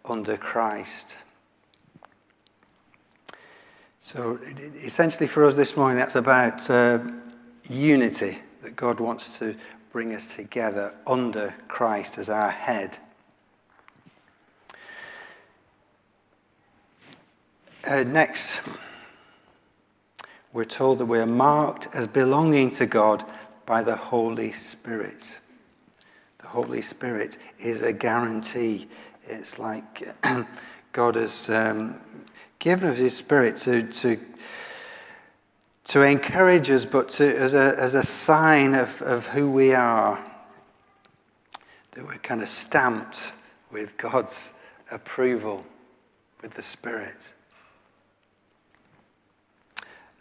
under 0.03 0.35
Christ. 0.35 1.15
So, 4.01 4.39
essentially, 4.75 5.27
for 5.27 5.45
us 5.45 5.55
this 5.55 5.77
morning, 5.77 5.97
that's 5.97 6.15
about 6.15 6.69
uh, 6.69 6.99
unity, 7.69 8.39
that 8.61 8.75
God 8.75 8.99
wants 8.99 9.39
to 9.39 9.55
bring 9.93 10.13
us 10.13 10.35
together 10.35 10.93
under 11.05 11.53
Christ 11.69 12.17
as 12.17 12.29
our 12.29 12.49
head. 12.49 12.97
Uh, 17.87 18.03
next, 18.03 18.59
we're 20.51 20.65
told 20.65 20.97
that 20.97 21.05
we 21.05 21.19
are 21.19 21.25
marked 21.25 21.87
as 21.93 22.05
belonging 22.05 22.69
to 22.69 22.85
God 22.85 23.23
by 23.65 23.81
the 23.81 23.95
Holy 23.95 24.51
Spirit. 24.51 25.39
The 26.39 26.47
Holy 26.47 26.81
Spirit 26.81 27.37
is 27.57 27.83
a 27.83 27.93
guarantee. 27.93 28.89
It's 29.25 29.57
like 29.57 30.05
God 30.91 31.15
has 31.15 31.49
um, 31.49 32.01
given 32.59 32.89
us 32.89 32.97
His 32.97 33.15
Spirit 33.15 33.55
to, 33.57 33.83
to, 33.83 34.19
to 35.85 36.01
encourage 36.01 36.69
us, 36.69 36.83
but 36.83 37.07
to, 37.09 37.37
as, 37.37 37.53
a, 37.53 37.73
as 37.79 37.93
a 37.93 38.03
sign 38.03 38.75
of, 38.75 39.01
of 39.01 39.27
who 39.27 39.49
we 39.49 39.73
are. 39.73 40.21
That 41.91 42.05
we're 42.05 42.17
kind 42.17 42.41
of 42.41 42.49
stamped 42.49 43.31
with 43.71 43.95
God's 43.95 44.51
approval, 44.91 45.63
with 46.41 46.53
the 46.53 46.61
Spirit. 46.61 47.33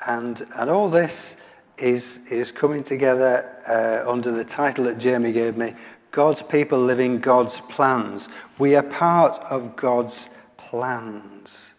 And, 0.06 0.42
and 0.56 0.70
all 0.70 0.88
this 0.88 1.36
is, 1.78 2.20
is 2.30 2.52
coming 2.52 2.82
together 2.82 3.58
uh, 3.68 4.10
under 4.10 4.30
the 4.30 4.44
title 4.44 4.84
that 4.84 4.98
Jeremy 4.98 5.32
gave 5.32 5.56
me 5.56 5.74
God's 6.10 6.42
people 6.42 6.78
living 6.78 7.18
God's 7.18 7.60
plans. 7.62 8.28
We 8.58 8.76
are 8.76 8.82
part 8.82 9.38
of 9.50 9.76
God's 9.76 10.30
plans. 10.56 11.74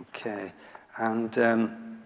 Okay. 0.00 0.52
And 0.98 1.38
um, 1.38 1.98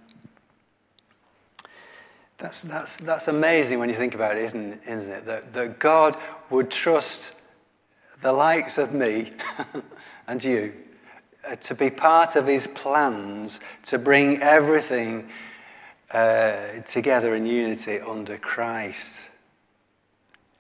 that's, 2.38 2.62
that's, 2.62 2.96
that's 2.96 3.28
amazing 3.28 3.78
when 3.78 3.88
you 3.88 3.96
think 3.96 4.14
about 4.14 4.36
it, 4.36 4.44
isn't, 4.44 4.82
isn't 4.84 5.10
it? 5.10 5.26
That, 5.26 5.52
that 5.52 5.78
God 5.78 6.16
would 6.50 6.70
trust 6.70 7.32
the 8.22 8.32
likes 8.32 8.78
of 8.78 8.92
me 8.92 9.32
and 10.26 10.42
you 10.42 10.72
uh, 11.48 11.56
to 11.56 11.74
be 11.74 11.90
part 11.90 12.36
of 12.36 12.46
his 12.46 12.66
plans 12.68 13.60
to 13.84 13.98
bring 13.98 14.42
everything 14.42 15.28
uh, 16.10 16.80
together 16.86 17.34
in 17.34 17.46
unity 17.46 18.00
under 18.00 18.36
Christ. 18.38 19.20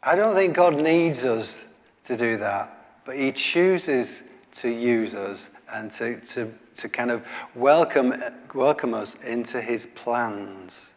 I 0.02 0.14
don't 0.14 0.34
think 0.34 0.54
God 0.54 0.78
needs 0.78 1.24
us 1.24 1.64
to 2.04 2.16
do 2.16 2.38
that, 2.38 3.02
but 3.04 3.16
He 3.16 3.32
chooses 3.32 4.22
to 4.52 4.68
use 4.68 5.14
us 5.14 5.50
and 5.72 5.92
to, 5.92 6.20
to, 6.20 6.52
to 6.76 6.88
kind 6.88 7.10
of 7.10 7.24
welcome, 7.54 8.14
welcome 8.54 8.94
us 8.94 9.16
into 9.24 9.60
His 9.60 9.86
plans. 9.94 10.92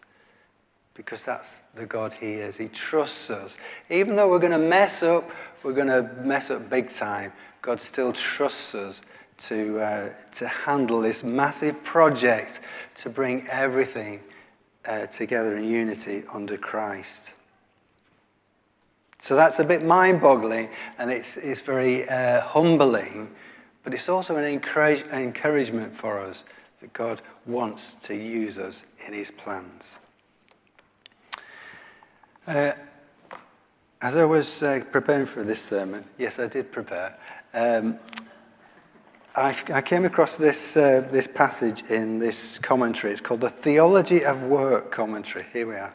Because 0.94 1.24
that's 1.24 1.64
the 1.76 1.86
God 1.86 2.14
He 2.14 2.34
is. 2.34 2.56
He 2.56 2.68
trusts 2.68 3.30
us. 3.30 3.58
Even 3.90 4.16
though 4.16 4.30
we're 4.30 4.40
going 4.40 4.52
to 4.52 4.58
mess 4.60 5.04
up, 5.04 5.30
we're 5.64 5.74
going 5.74 5.88
to 5.88 6.10
mess 6.22 6.52
up 6.52 6.70
big 6.70 6.90
time, 6.90 7.34
God 7.62 7.82
still 7.82 8.14
trusts 8.14 8.76
us 8.76 9.02
to, 9.48 9.80
uh, 9.80 10.14
to 10.34 10.48
handle 10.48 11.02
this 11.02 11.24
massive 11.24 11.84
project 11.84 12.62
to 12.96 13.10
bring 13.10 13.48
everything 13.48 14.22
uh, 14.86 15.06
together 15.08 15.58
in 15.58 15.64
unity 15.64 16.24
under 16.34 16.58
Christ. 16.58 17.34
So 19.20 19.36
that's 19.36 19.60
a 19.60 19.64
bit 19.64 19.84
mind 19.84 20.22
boggling 20.22 20.70
and 20.98 21.10
it's, 21.10 21.38
it's 21.38 21.62
very 21.62 22.08
uh, 22.10 22.42
humbling, 22.42 23.34
but 23.84 23.94
it's 23.94 24.10
also 24.10 24.36
an 24.36 24.44
encourage, 24.44 25.04
encouragement 25.14 25.96
for 25.96 26.20
us 26.20 26.44
that 26.82 26.92
God 26.92 27.22
wants 27.46 27.96
to 28.02 28.16
use 28.16 28.58
us 28.58 28.84
in 29.08 29.14
his 29.14 29.32
plans. 29.32 29.96
Uh, 32.46 32.74
as 34.02 34.18
I 34.18 34.26
was 34.26 34.62
uh, 34.62 34.82
preparing 34.92 35.26
for 35.26 35.44
this 35.44 35.62
sermon, 35.62 36.04
yes, 36.18 36.40
I 36.40 36.48
did 36.48 36.74
prepare. 36.74 37.18
Um, 37.54 38.00
I, 39.36 39.58
I 39.74 39.82
came 39.82 40.06
across 40.06 40.38
this, 40.38 40.78
uh, 40.78 41.08
this 41.12 41.26
passage 41.26 41.90
in 41.90 42.20
this 42.20 42.60
commentary. 42.60 43.14
It's 43.14 43.22
called 43.22 43.42
the 43.42 43.50
Theology 43.50 44.24
of 44.24 44.44
Work 44.44 44.92
commentary. 44.92 45.46
Here 45.52 45.66
we 45.66 45.74
are. 45.74 45.94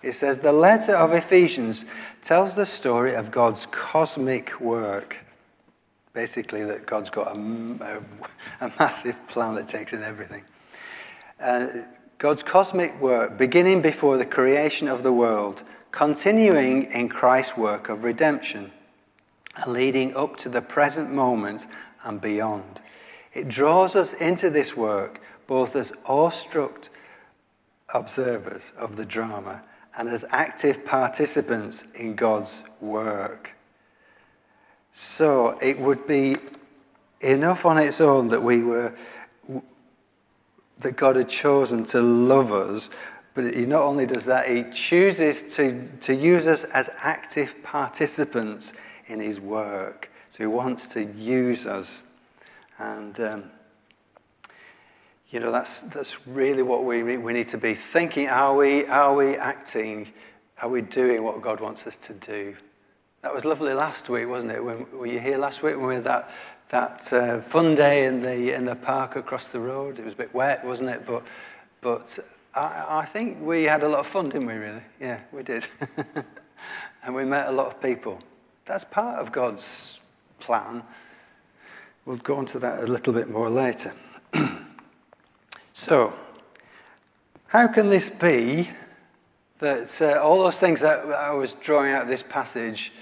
It 0.00 0.14
says 0.14 0.38
the 0.38 0.52
letter 0.52 0.94
of 0.94 1.12
Ephesians 1.12 1.84
tells 2.22 2.54
the 2.54 2.64
story 2.64 3.14
of 3.14 3.32
God's 3.32 3.66
cosmic 3.72 4.60
work. 4.60 5.18
Basically, 6.12 6.62
that 6.64 6.86
God's 6.86 7.10
got 7.10 7.36
a, 7.36 7.40
a, 7.40 8.00
a 8.66 8.72
massive 8.78 9.16
plan 9.26 9.56
that 9.56 9.66
takes 9.66 9.92
in 9.92 10.04
everything. 10.04 10.44
Uh, 11.40 11.68
God's 12.18 12.44
cosmic 12.44 13.00
work, 13.00 13.36
beginning 13.36 13.82
before 13.82 14.18
the 14.18 14.26
creation 14.26 14.86
of 14.86 15.02
the 15.02 15.12
world, 15.12 15.64
continuing 15.90 16.84
in 16.92 17.08
Christ's 17.08 17.56
work 17.56 17.88
of 17.88 18.04
redemption, 18.04 18.70
and 19.56 19.72
leading 19.72 20.14
up 20.14 20.36
to 20.36 20.48
the 20.48 20.62
present 20.62 21.10
moment 21.10 21.66
and 22.08 22.20
beyond. 22.20 22.80
It 23.34 23.48
draws 23.48 23.94
us 23.94 24.14
into 24.14 24.50
this 24.50 24.76
work 24.76 25.20
both 25.46 25.76
as 25.76 25.92
awestruck 26.06 26.88
observers 27.94 28.72
of 28.76 28.96
the 28.96 29.04
drama 29.04 29.62
and 29.96 30.08
as 30.08 30.24
active 30.30 30.84
participants 30.84 31.84
in 31.94 32.14
God's 32.14 32.62
work. 32.80 33.52
So 34.92 35.58
it 35.60 35.78
would 35.78 36.06
be 36.06 36.36
enough 37.20 37.64
on 37.64 37.78
its 37.78 38.00
own 38.00 38.28
that 38.28 38.42
we 38.42 38.62
were 38.62 38.92
that 40.80 40.92
God 40.96 41.16
had 41.16 41.28
chosen 41.28 41.84
to 41.86 42.00
love 42.00 42.52
us, 42.52 42.88
but 43.34 43.52
he 43.52 43.66
not 43.66 43.82
only 43.82 44.06
does 44.06 44.24
that, 44.26 44.48
he 44.48 44.64
chooses 44.72 45.42
to, 45.56 45.88
to 46.02 46.14
use 46.14 46.46
us 46.46 46.62
as 46.64 46.88
active 46.98 47.52
participants 47.64 48.72
in 49.08 49.18
his 49.18 49.40
work. 49.40 50.08
So 50.30 50.38
he 50.38 50.46
wants 50.46 50.86
to 50.88 51.04
use 51.04 51.66
us. 51.66 52.02
And, 52.78 53.18
um, 53.20 53.44
you 55.30 55.40
know, 55.40 55.50
that's, 55.50 55.82
that's 55.82 56.26
really 56.26 56.62
what 56.62 56.84
we, 56.84 57.02
we 57.16 57.32
need 57.32 57.48
to 57.48 57.58
be 57.58 57.74
thinking. 57.74 58.28
Are 58.28 58.54
we, 58.54 58.86
are 58.86 59.14
we 59.14 59.36
acting? 59.36 60.12
Are 60.62 60.68
we 60.68 60.82
doing 60.82 61.22
what 61.22 61.42
God 61.42 61.60
wants 61.60 61.86
us 61.86 61.96
to 61.96 62.14
do? 62.14 62.56
That 63.22 63.34
was 63.34 63.44
lovely 63.44 63.74
last 63.74 64.08
week, 64.08 64.28
wasn't 64.28 64.52
it? 64.52 64.64
When, 64.64 64.86
were 64.96 65.06
you 65.06 65.18
here 65.18 65.38
last 65.38 65.62
week 65.62 65.76
when 65.76 65.86
we 65.86 65.94
had 65.96 66.04
that, 66.04 66.30
that 66.68 67.12
uh, 67.12 67.40
fun 67.40 67.74
day 67.74 68.06
in 68.06 68.22
the, 68.22 68.54
in 68.54 68.64
the 68.64 68.76
park 68.76 69.16
across 69.16 69.50
the 69.50 69.58
road? 69.58 69.98
It 69.98 70.04
was 70.04 70.14
a 70.14 70.18
bit 70.18 70.32
wet, 70.32 70.64
wasn't 70.64 70.90
it? 70.90 71.04
But, 71.04 71.24
but 71.80 72.18
I, 72.54 73.00
I 73.00 73.04
think 73.04 73.38
we 73.40 73.64
had 73.64 73.82
a 73.82 73.88
lot 73.88 74.00
of 74.00 74.06
fun, 74.06 74.28
didn't 74.28 74.46
we, 74.46 74.54
really? 74.54 74.82
Yeah, 75.00 75.20
we 75.32 75.42
did. 75.42 75.66
and 77.02 77.14
we 77.14 77.24
met 77.24 77.48
a 77.48 77.52
lot 77.52 77.66
of 77.66 77.82
people. 77.82 78.20
That's 78.66 78.84
part 78.84 79.18
of 79.18 79.32
God's 79.32 79.98
plan. 80.40 80.82
We'll 82.04 82.16
go 82.16 82.36
on 82.36 82.46
to 82.46 82.58
that 82.60 82.84
a 82.84 82.86
little 82.86 83.12
bit 83.12 83.28
more 83.28 83.50
later. 83.50 83.94
so, 85.72 86.14
how 87.48 87.68
can 87.68 87.90
this 87.90 88.08
be 88.08 88.70
that 89.58 90.00
uh, 90.00 90.20
all 90.22 90.42
those 90.42 90.58
things 90.58 90.80
that 90.80 91.00
I 91.06 91.32
was 91.32 91.54
drawing 91.54 91.92
out 91.92 92.02
of 92.02 92.08
this 92.08 92.22
passage 92.22 92.92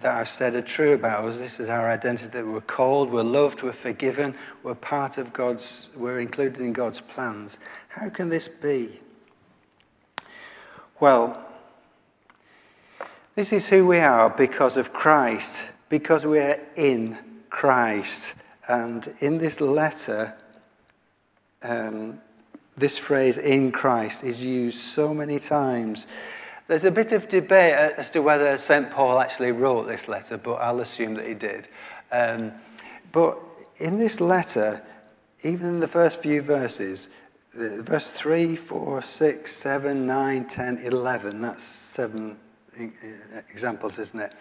that 0.00 0.14
I've 0.14 0.28
said 0.28 0.54
are 0.54 0.62
true 0.62 0.94
about 0.94 1.24
us? 1.24 1.38
This 1.38 1.60
is 1.60 1.68
our 1.68 1.90
identity 1.90 2.30
that 2.30 2.46
we're 2.46 2.60
called, 2.60 3.10
we're 3.10 3.22
loved, 3.22 3.62
we're 3.62 3.72
forgiven, 3.72 4.34
we're 4.62 4.74
part 4.74 5.18
of 5.18 5.32
God's, 5.32 5.88
we're 5.94 6.20
included 6.20 6.60
in 6.60 6.72
God's 6.72 7.00
plans. 7.00 7.58
How 7.88 8.08
can 8.08 8.28
this 8.28 8.48
be? 8.48 9.00
Well, 10.98 11.46
this 13.34 13.52
is 13.54 13.68
who 13.68 13.86
we 13.86 13.98
are 13.98 14.28
because 14.28 14.76
of 14.76 14.92
Christ, 14.92 15.70
because 15.90 16.24
we 16.24 16.38
are 16.38 16.58
in 16.76 17.18
Christ. 17.50 18.32
And 18.68 19.14
in 19.20 19.36
this 19.36 19.60
letter, 19.60 20.34
um, 21.62 22.18
this 22.78 22.96
phrase, 22.96 23.36
in 23.36 23.72
Christ, 23.72 24.24
is 24.24 24.42
used 24.42 24.78
so 24.78 25.12
many 25.12 25.38
times. 25.38 26.06
There's 26.68 26.84
a 26.84 26.90
bit 26.90 27.12
of 27.12 27.28
debate 27.28 27.74
as 27.74 28.08
to 28.10 28.20
whether 28.20 28.56
St. 28.56 28.90
Paul 28.90 29.20
actually 29.20 29.52
wrote 29.52 29.88
this 29.88 30.08
letter, 30.08 30.38
but 30.38 30.54
I'll 30.54 30.80
assume 30.80 31.14
that 31.14 31.26
he 31.26 31.34
did. 31.34 31.68
Um, 32.12 32.52
but 33.12 33.38
in 33.78 33.98
this 33.98 34.20
letter, 34.20 34.80
even 35.42 35.66
in 35.66 35.80
the 35.80 35.88
first 35.88 36.22
few 36.22 36.40
verses, 36.40 37.08
verse 37.52 38.12
3, 38.12 38.54
4, 38.54 39.02
6, 39.02 39.56
7, 39.56 40.06
9, 40.06 40.44
10, 40.46 40.78
11, 40.78 41.42
that's 41.42 41.64
seven 41.64 42.38
examples, 43.50 43.98
isn't 43.98 44.20
it? 44.20 44.32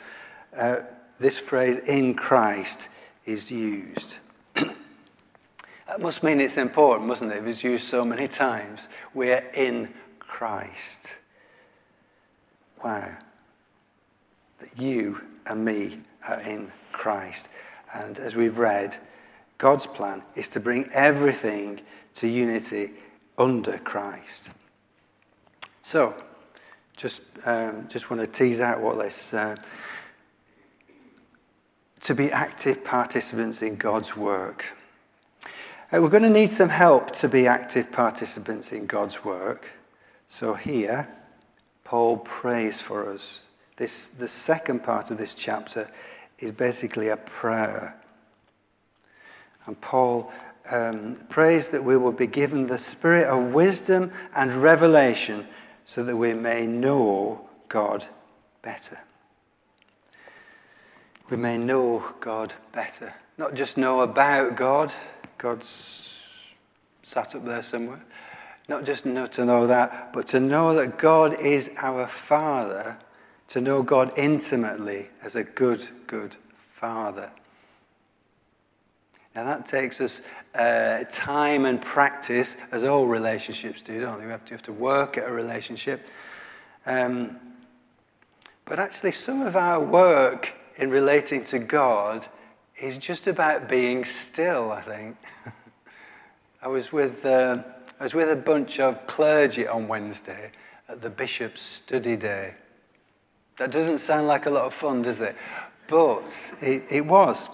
Uh, 0.56 0.82
this 1.20 1.38
phrase, 1.38 1.78
in 1.80 2.16
Christ, 2.16 2.90
is 3.26 3.52
used. 3.52 4.18
That 5.88 6.02
must 6.02 6.22
mean 6.22 6.40
it's 6.40 6.58
important, 6.58 7.08
mustn't 7.08 7.32
it? 7.32 7.40
If 7.40 7.48
it's 7.48 7.64
used 7.64 7.88
so 7.88 8.06
many 8.06 8.28
times. 8.28 8.88
We're 9.16 9.44
in 9.56 9.92
Christ. 10.20 11.16
Wow. 12.84 13.10
That 14.60 14.80
you 14.80 15.20
and 15.48 15.66
me 15.66 15.98
are 16.28 16.42
in 16.42 16.72
Christ. 16.92 17.50
And 17.96 18.20
as 18.20 18.36
we've 18.36 18.60
read, 18.60 18.98
God's 19.58 19.88
plan 19.88 20.22
is 20.36 20.48
to 20.50 20.60
bring 20.60 20.88
everything 20.94 21.82
to 22.16 22.28
unity 22.28 22.92
under 23.40 23.80
Christ. 23.80 24.52
So, 25.82 26.14
just, 26.96 27.24
um, 27.48 27.88
just 27.88 28.12
want 28.12 28.22
to 28.22 28.28
tease 28.28 28.62
out 28.62 28.80
what 28.80 29.00
this. 29.00 29.34
Uh, 29.34 29.56
to 32.10 32.16
be 32.16 32.32
active 32.32 32.84
participants 32.84 33.62
in 33.62 33.76
God's 33.76 34.18
work. 34.18 34.66
Uh, 35.94 36.02
we're 36.02 36.10
going 36.10 36.24
to 36.24 36.30
need 36.32 36.50
some 36.50 36.70
help 36.70 37.12
to 37.12 37.30
be 37.30 37.46
active 37.46 37.92
participants 37.92 38.72
in 38.72 38.88
God's 38.88 39.24
work. 39.24 39.68
So 40.28 40.56
here, 40.56 41.08
Paul 41.84 42.18
prays 42.18 42.82
for 42.82 43.08
us. 43.08 43.42
This, 43.78 44.08
the 44.18 44.28
second 44.28 44.84
part 44.84 45.12
of 45.12 45.20
this 45.20 45.36
chapter 45.36 45.88
is 46.40 46.52
basically 46.52 47.10
a 47.10 47.18
prayer. 47.18 47.96
And 49.68 49.80
Paul 49.80 50.34
um, 50.72 51.14
prays 51.30 51.70
that 51.70 51.84
we 51.84 51.96
will 51.96 52.12
be 52.12 52.26
given 52.26 52.66
the 52.66 52.80
spirit 52.80 53.28
of 53.28 53.54
wisdom 53.54 54.12
and 54.34 54.52
revelation 54.56 55.48
so 55.86 56.02
that 56.02 56.18
we 56.18 56.34
may 56.34 56.66
know 56.66 57.48
God 57.68 58.08
better. 58.64 58.98
We 61.30 61.38
may 61.38 61.58
know 61.58 62.04
God 62.20 62.54
better. 62.72 63.14
Not 63.38 63.54
just 63.54 63.78
know 63.78 64.02
about 64.02 64.56
God, 64.56 64.92
God's 65.38 66.56
sat 67.04 67.36
up 67.36 67.46
there 67.46 67.62
somewhere. 67.62 68.02
Not 68.68 68.84
just 68.84 69.06
know 69.06 69.28
to 69.28 69.46
know 69.46 69.68
that, 69.68 70.14
but 70.14 70.28
to 70.28 70.40
know 70.40 70.76
that 70.76 70.98
God 70.98 71.40
is 71.40 71.70
our 71.78 72.08
Father, 72.08 72.98
to 73.50 73.62
know 73.62 73.82
God 73.84 74.12
intimately 74.16 75.08
as 75.24 75.36
a 75.36 75.44
good, 75.44 75.88
good 76.08 76.36
Father. 76.74 77.32
Now 79.36 79.44
that 79.46 79.66
takes 79.66 80.02
us 80.02 80.22
uh, 80.56 81.04
time 81.10 81.66
and 81.66 81.82
practice, 81.82 82.58
as 82.72 82.84
all 82.84 83.06
relationships 83.06 83.82
do, 83.82 84.02
don't 84.02 84.20
they? 84.20 84.26
We 84.26 84.32
have 84.32 84.46
to, 84.46 84.54
have 84.54 84.64
to 84.64 84.74
work 84.74 85.18
at 85.18 85.28
a 85.28 85.32
relationship. 85.32 86.08
Um, 86.86 87.38
but 88.66 88.80
actually, 88.80 89.12
some 89.14 89.42
of 89.42 89.56
our 89.56 89.80
work 89.80 90.54
in 90.80 90.90
relating 90.90 91.44
to 91.46 91.60
God 91.60 92.28
is 92.82 92.98
just 92.98 93.28
about 93.28 93.68
being 93.70 94.06
still, 94.06 94.72
I 94.72 94.82
think. 94.82 95.18
I 96.62 96.68
was 96.68 96.92
with. 96.92 97.26
Uh, 97.26 97.64
I 98.00 98.04
was 98.04 98.14
with 98.14 98.30
a 98.30 98.36
bunch 98.36 98.80
of 98.80 99.06
clergy 99.08 99.68
on 99.68 99.90
Wednesday 99.90 100.52
at 100.88 101.02
the 101.02 101.10
bishop's 101.10 101.62
study 101.62 102.16
day. 102.16 102.54
That 103.58 103.72
doesn't 103.72 103.98
sound 103.98 104.28
like 104.28 104.46
a 104.46 104.50
lot 104.50 104.64
of 104.64 104.74
fun, 104.74 105.02
does 105.02 105.20
it? 105.20 105.36
But 105.88 106.54
it, 106.62 106.84
it 106.90 107.06
was. 107.06 107.50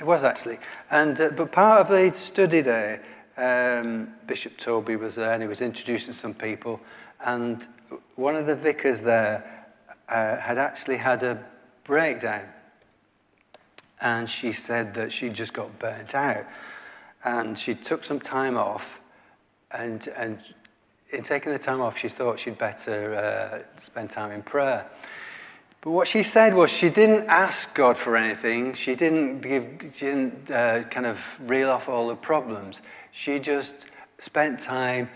It 0.00 0.04
was 0.04 0.24
actually. 0.24 0.58
And, 0.90 1.20
uh, 1.20 1.30
but 1.30 1.52
part 1.52 1.82
of 1.82 1.88
the 1.88 2.12
study 2.12 2.60
day, 2.60 2.98
um, 3.36 4.08
Bishop 4.26 4.56
Toby 4.56 4.96
was 4.96 5.14
there 5.14 5.32
and 5.32 5.40
he 5.40 5.48
was 5.48 5.60
introducing 5.60 6.12
some 6.12 6.34
people. 6.34 6.80
And 7.24 7.68
one 8.16 8.34
of 8.34 8.46
the 8.46 8.56
vicars 8.56 9.00
there 9.00 9.64
uh, 10.08 10.38
had 10.38 10.58
actually 10.58 10.96
had 10.96 11.22
a 11.22 11.38
breakdown. 11.86 12.48
And 14.00 14.28
she 14.28 14.52
said 14.52 14.94
that 14.94 15.12
she 15.12 15.30
just 15.30 15.52
got 15.52 15.78
burnt 15.78 16.14
out. 16.14 16.44
And 17.24 17.58
she 17.58 17.74
took 17.74 18.04
some 18.04 18.20
time 18.20 18.56
off 18.56 19.00
and, 19.70 20.08
and 20.16 20.38
in 21.10 21.22
taking 21.22 21.52
the 21.52 21.58
time 21.58 21.80
off, 21.80 21.98
she 21.98 22.08
thought 22.08 22.40
she'd 22.40 22.58
better 22.58 23.14
uh, 23.14 23.80
spend 23.80 24.10
time 24.10 24.32
in 24.32 24.42
prayer. 24.42 24.86
But 25.80 25.90
what 25.90 26.08
she 26.08 26.22
said 26.22 26.54
was 26.54 26.70
she 26.70 26.90
didn't 26.90 27.28
ask 27.28 27.72
God 27.74 27.96
for 27.96 28.16
anything. 28.16 28.74
She 28.74 28.94
didn't, 28.94 29.40
give, 29.40 29.66
she 29.94 30.06
didn't 30.06 30.50
uh, 30.50 30.82
kind 30.84 31.06
of 31.06 31.20
reel 31.40 31.70
off 31.70 31.88
all 31.88 32.08
the 32.08 32.16
problems. 32.16 32.82
She 33.12 33.38
just 33.38 33.86
spent 34.18 34.58
time 34.58 35.08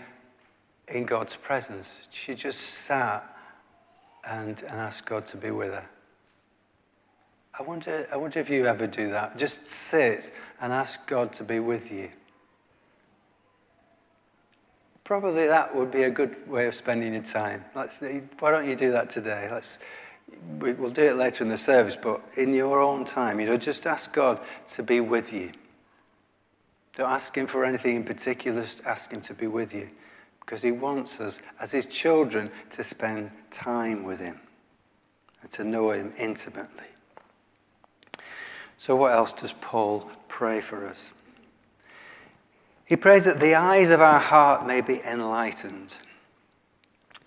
in 0.87 1.05
God's 1.05 1.35
presence. 1.35 2.01
She 2.09 2.35
just 2.35 2.59
sat 2.59 3.35
and, 4.29 4.61
and 4.61 4.79
asked 4.79 5.05
God 5.05 5.25
to 5.27 5.37
be 5.37 5.51
with 5.51 5.73
her. 5.73 5.85
I 7.61 7.63
wonder, 7.63 8.07
I 8.11 8.17
wonder 8.17 8.39
if 8.39 8.49
you 8.49 8.65
ever 8.65 8.87
do 8.87 9.11
that. 9.11 9.37
Just 9.37 9.67
sit 9.67 10.33
and 10.61 10.73
ask 10.73 11.05
God 11.05 11.31
to 11.33 11.43
be 11.43 11.59
with 11.59 11.91
you. 11.91 12.09
Probably 15.03 15.45
that 15.45 15.75
would 15.75 15.91
be 15.91 16.01
a 16.03 16.09
good 16.09 16.49
way 16.49 16.65
of 16.65 16.73
spending 16.73 17.13
your 17.13 17.21
time. 17.21 17.63
Let's, 17.75 18.01
why 18.39 18.49
don't 18.49 18.67
you 18.67 18.75
do 18.75 18.91
that 18.93 19.11
today? 19.11 19.47
Let's, 19.51 19.77
we'll 20.57 20.89
do 20.89 21.03
it 21.03 21.17
later 21.17 21.43
in 21.43 21.51
the 21.51 21.57
service, 21.57 21.95
but 21.95 22.23
in 22.35 22.51
your 22.55 22.81
own 22.81 23.05
time, 23.05 23.39
you 23.39 23.45
know, 23.45 23.57
just 23.57 23.85
ask 23.85 24.11
God 24.11 24.39
to 24.69 24.81
be 24.81 24.99
with 24.99 25.31
you. 25.31 25.51
Don't 26.95 27.11
ask 27.11 27.37
Him 27.37 27.45
for 27.45 27.63
anything 27.63 27.95
in 27.95 28.03
particular, 28.03 28.63
just 28.63 28.83
ask 28.85 29.11
Him 29.11 29.21
to 29.21 29.35
be 29.35 29.45
with 29.45 29.71
you. 29.71 29.87
Because 30.39 30.63
He 30.63 30.71
wants 30.71 31.19
us, 31.19 31.39
as 31.59 31.69
His 31.69 31.85
children, 31.85 32.49
to 32.71 32.83
spend 32.83 33.29
time 33.51 34.03
with 34.03 34.19
Him 34.19 34.39
and 35.43 35.51
to 35.51 35.63
know 35.63 35.91
Him 35.91 36.11
intimately. 36.17 36.85
So, 38.81 38.95
what 38.95 39.11
else 39.11 39.31
does 39.31 39.53
Paul 39.61 40.09
pray 40.27 40.59
for 40.59 40.87
us? 40.87 41.11
He 42.83 42.95
prays 42.95 43.25
that 43.25 43.39
the 43.39 43.53
eyes 43.53 43.91
of 43.91 44.01
our 44.01 44.19
heart 44.19 44.65
may 44.65 44.81
be 44.81 44.99
enlightened, 45.01 45.99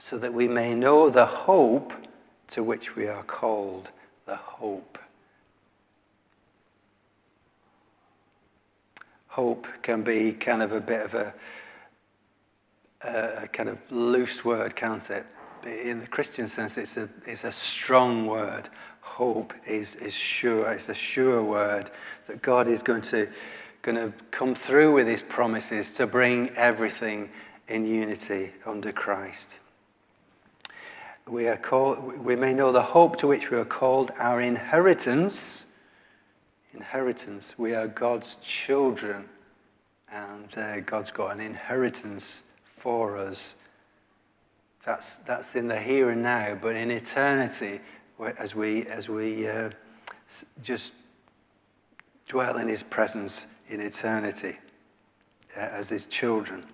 so 0.01 0.19
that 0.19 0.35
we 0.35 0.49
may 0.49 0.75
know 0.75 1.11
the 1.11 1.27
hope 1.27 1.93
to 2.49 2.65
which 2.65 2.97
we 2.97 3.07
are 3.07 3.23
called, 3.23 3.91
the 4.27 4.35
hope. 4.35 4.99
Hope 9.29 9.69
can 9.81 10.03
be 10.03 10.33
kind 10.33 10.61
of 10.61 10.73
a 10.73 10.81
bit 10.81 11.03
of 11.03 11.15
a, 11.15 11.35
a 13.03 13.47
kind 13.47 13.69
of 13.69 13.79
loose 13.93 14.45
word, 14.45 14.75
can't 14.75 15.09
it? 15.09 15.25
In 15.65 16.01
the 16.01 16.09
Christian 16.09 16.49
sense, 16.49 16.77
it's 16.79 16.97
a, 16.97 17.09
it's 17.25 17.45
a 17.45 17.53
strong 17.53 18.27
word. 18.27 18.69
Hope 19.05 19.53
is, 19.67 19.95
is 19.97 20.15
sure. 20.15 20.71
It's 20.71 20.89
a 20.89 20.95
sure 20.95 21.45
word 21.45 21.91
that 22.27 22.43
God 22.43 22.69
is 22.69 22.83
going 22.83 23.03
to 23.03 23.29
going 23.85 23.97
to 23.97 24.13
come 24.31 24.55
through 24.55 24.95
with 24.95 25.07
his 25.07 25.21
promises 25.21 25.93
to 25.93 26.07
bring 26.07 26.49
everything 26.57 27.29
in 27.69 27.85
unity 27.85 28.51
under 28.65 28.91
Christ. 28.91 29.59
We, 31.29 31.49
are 31.49 31.59
called, 31.59 32.19
we 32.19 32.35
may 32.35 32.55
know 32.55 32.73
the 32.73 32.83
hope 32.83 33.17
to 33.17 33.27
which 33.27 33.51
we 33.51 33.59
are 33.59 33.65
called 33.65 34.11
our 34.19 34.41
inheritance. 34.41 35.67
Inheritance. 36.73 37.55
We 37.59 37.75
are 37.75 37.87
God's 37.87 38.37
children, 38.43 39.29
and 40.11 40.57
uh, 40.57 40.81
God's 40.81 41.11
got 41.11 41.35
an 41.35 41.41
inheritance 41.41 42.43
for 42.79 43.19
us. 43.19 43.55
That's, 44.83 45.17
that's 45.27 45.55
in 45.57 45.69
the 45.69 45.79
here 45.79 46.09
and 46.09 46.23
now, 46.23 46.59
but 46.61 46.75
in 46.75 46.91
eternity, 46.91 47.81
as 48.39 48.55
we, 48.55 48.87
as 48.87 49.09
we 49.09 49.49
uh, 49.49 49.71
just 50.63 50.93
dwell 52.29 52.59
in 52.59 52.69
his 52.69 52.83
presence 52.83 53.47
in 53.69 53.81
eternity 53.81 54.57
uh, 55.57 55.61
as 55.61 55.89
his 55.89 56.07
children. 56.07 56.65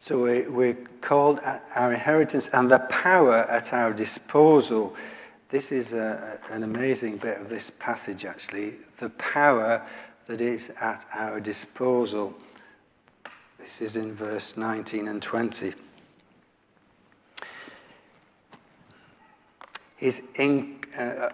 So 0.00 0.22
we, 0.22 0.48
we're 0.48 0.78
called 1.00 1.40
our 1.74 1.92
inheritance 1.92 2.48
and 2.52 2.70
the 2.70 2.78
power 2.78 3.38
at 3.50 3.72
our 3.72 3.92
disposal. 3.92 4.94
This 5.48 5.72
is 5.72 5.92
a, 5.92 6.38
an 6.50 6.62
amazing 6.62 7.16
bit 7.18 7.40
of 7.40 7.48
this 7.48 7.70
passage, 7.78 8.24
actually. 8.24 8.76
The 8.98 9.10
power 9.10 9.84
that 10.26 10.40
is 10.40 10.70
at 10.80 11.04
our 11.14 11.40
disposal. 11.40 12.34
This 13.58 13.80
is 13.80 13.96
in 13.96 14.14
verse 14.14 14.56
19 14.56 15.08
and 15.08 15.20
20. 15.20 15.74
His 19.98 20.22
in, 20.36 20.80
uh, 20.98 21.28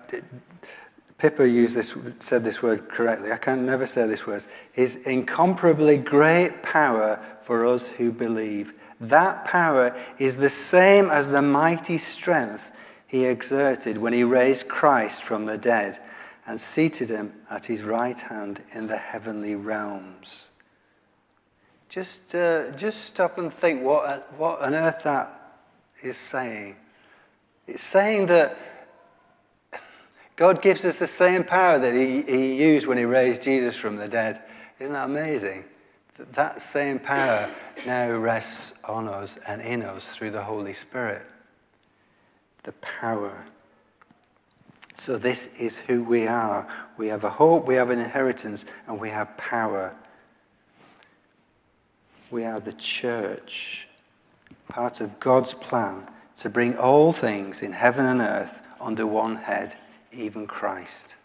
Pippa 1.18 1.48
used 1.48 1.76
this, 1.76 1.94
said 2.18 2.44
this 2.44 2.62
word 2.62 2.88
correctly. 2.88 3.30
I 3.30 3.36
can 3.36 3.64
never 3.64 3.86
say 3.86 4.06
this 4.06 4.26
word. 4.26 4.44
His 4.72 4.96
incomparably 4.96 5.96
great 5.96 6.62
power 6.62 7.20
for 7.42 7.66
us 7.66 7.86
who 7.86 8.10
believe. 8.10 8.74
That 9.00 9.44
power 9.44 9.96
is 10.18 10.38
the 10.38 10.50
same 10.50 11.10
as 11.10 11.28
the 11.28 11.42
mighty 11.42 11.98
strength 11.98 12.72
he 13.06 13.26
exerted 13.26 13.98
when 13.98 14.12
he 14.12 14.24
raised 14.24 14.66
Christ 14.66 15.22
from 15.22 15.46
the 15.46 15.58
dead 15.58 15.98
and 16.46 16.60
seated 16.60 17.10
him 17.10 17.32
at 17.50 17.66
his 17.66 17.82
right 17.82 18.18
hand 18.18 18.64
in 18.72 18.86
the 18.86 18.96
heavenly 18.96 19.54
realms. 19.54 20.48
Just, 21.88 22.34
uh, 22.34 22.70
just 22.72 23.04
stop 23.04 23.38
and 23.38 23.52
think 23.52 23.82
what, 23.82 24.32
what 24.38 24.60
on 24.60 24.74
earth 24.74 25.04
that 25.04 25.60
is 26.02 26.16
saying. 26.16 26.76
It's 27.66 27.82
saying 27.82 28.26
that 28.26 28.58
God 30.36 30.62
gives 30.62 30.84
us 30.84 30.98
the 30.98 31.06
same 31.06 31.44
power 31.44 31.78
that 31.78 31.94
he, 31.94 32.22
he 32.22 32.62
used 32.62 32.86
when 32.86 32.98
He 32.98 33.04
raised 33.04 33.42
Jesus 33.42 33.76
from 33.76 33.96
the 33.96 34.08
dead. 34.08 34.42
Isn't 34.80 34.92
that 34.92 35.06
amazing? 35.06 35.64
That, 36.18 36.32
that 36.32 36.62
same 36.62 36.98
power 36.98 37.50
now 37.86 38.10
rests 38.10 38.72
on 38.84 39.08
us 39.08 39.38
and 39.46 39.62
in 39.62 39.82
us 39.82 40.08
through 40.08 40.32
the 40.32 40.42
Holy 40.42 40.74
Spirit. 40.74 41.22
The 42.64 42.72
power. 42.72 43.44
So, 44.94 45.18
this 45.18 45.48
is 45.58 45.78
who 45.78 46.02
we 46.02 46.26
are. 46.26 46.66
We 46.96 47.08
have 47.08 47.24
a 47.24 47.30
hope, 47.30 47.66
we 47.66 47.74
have 47.74 47.90
an 47.90 47.98
inheritance, 47.98 48.64
and 48.86 49.00
we 49.00 49.10
have 49.10 49.36
power. 49.36 49.94
We 52.30 52.44
are 52.44 52.60
the 52.60 52.72
church, 52.72 53.88
part 54.68 55.00
of 55.00 55.18
God's 55.20 55.54
plan 55.54 56.08
to 56.36 56.50
bring 56.50 56.76
all 56.76 57.12
things 57.12 57.62
in 57.62 57.72
heaven 57.72 58.06
and 58.06 58.20
earth 58.20 58.62
under 58.80 59.06
one 59.06 59.36
head, 59.36 59.76
even 60.12 60.46
Christ. 60.46 61.16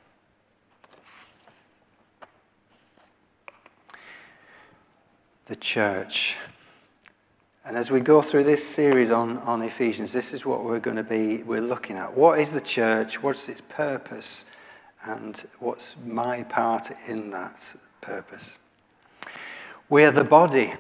The 5.46 5.56
church. 5.56 6.38
And 7.66 7.76
as 7.76 7.92
we 7.92 8.00
go 8.00 8.22
through 8.22 8.46
this 8.46 8.68
series 8.68 9.12
on, 9.12 9.38
on 9.40 9.62
Ephesians, 9.62 10.14
this 10.14 10.34
is 10.34 10.46
what 10.46 10.64
we're 10.64 10.80
going 10.80 10.98
to 10.98 11.04
be 11.04 11.44
we're 11.44 11.62
looking 11.62 11.98
at. 11.98 12.16
What 12.16 12.40
is 12.40 12.52
the 12.52 12.62
church? 12.62 13.22
What's 13.22 13.50
its 13.50 13.62
purpose? 13.62 14.46
And 15.06 15.44
what's 15.60 15.96
my 16.06 16.44
part 16.44 16.92
in 17.08 17.32
that 17.32 17.76
purpose? 18.02 18.58
We 19.90 20.04
are 20.04 20.12
the 20.12 20.24
body. 20.24 20.74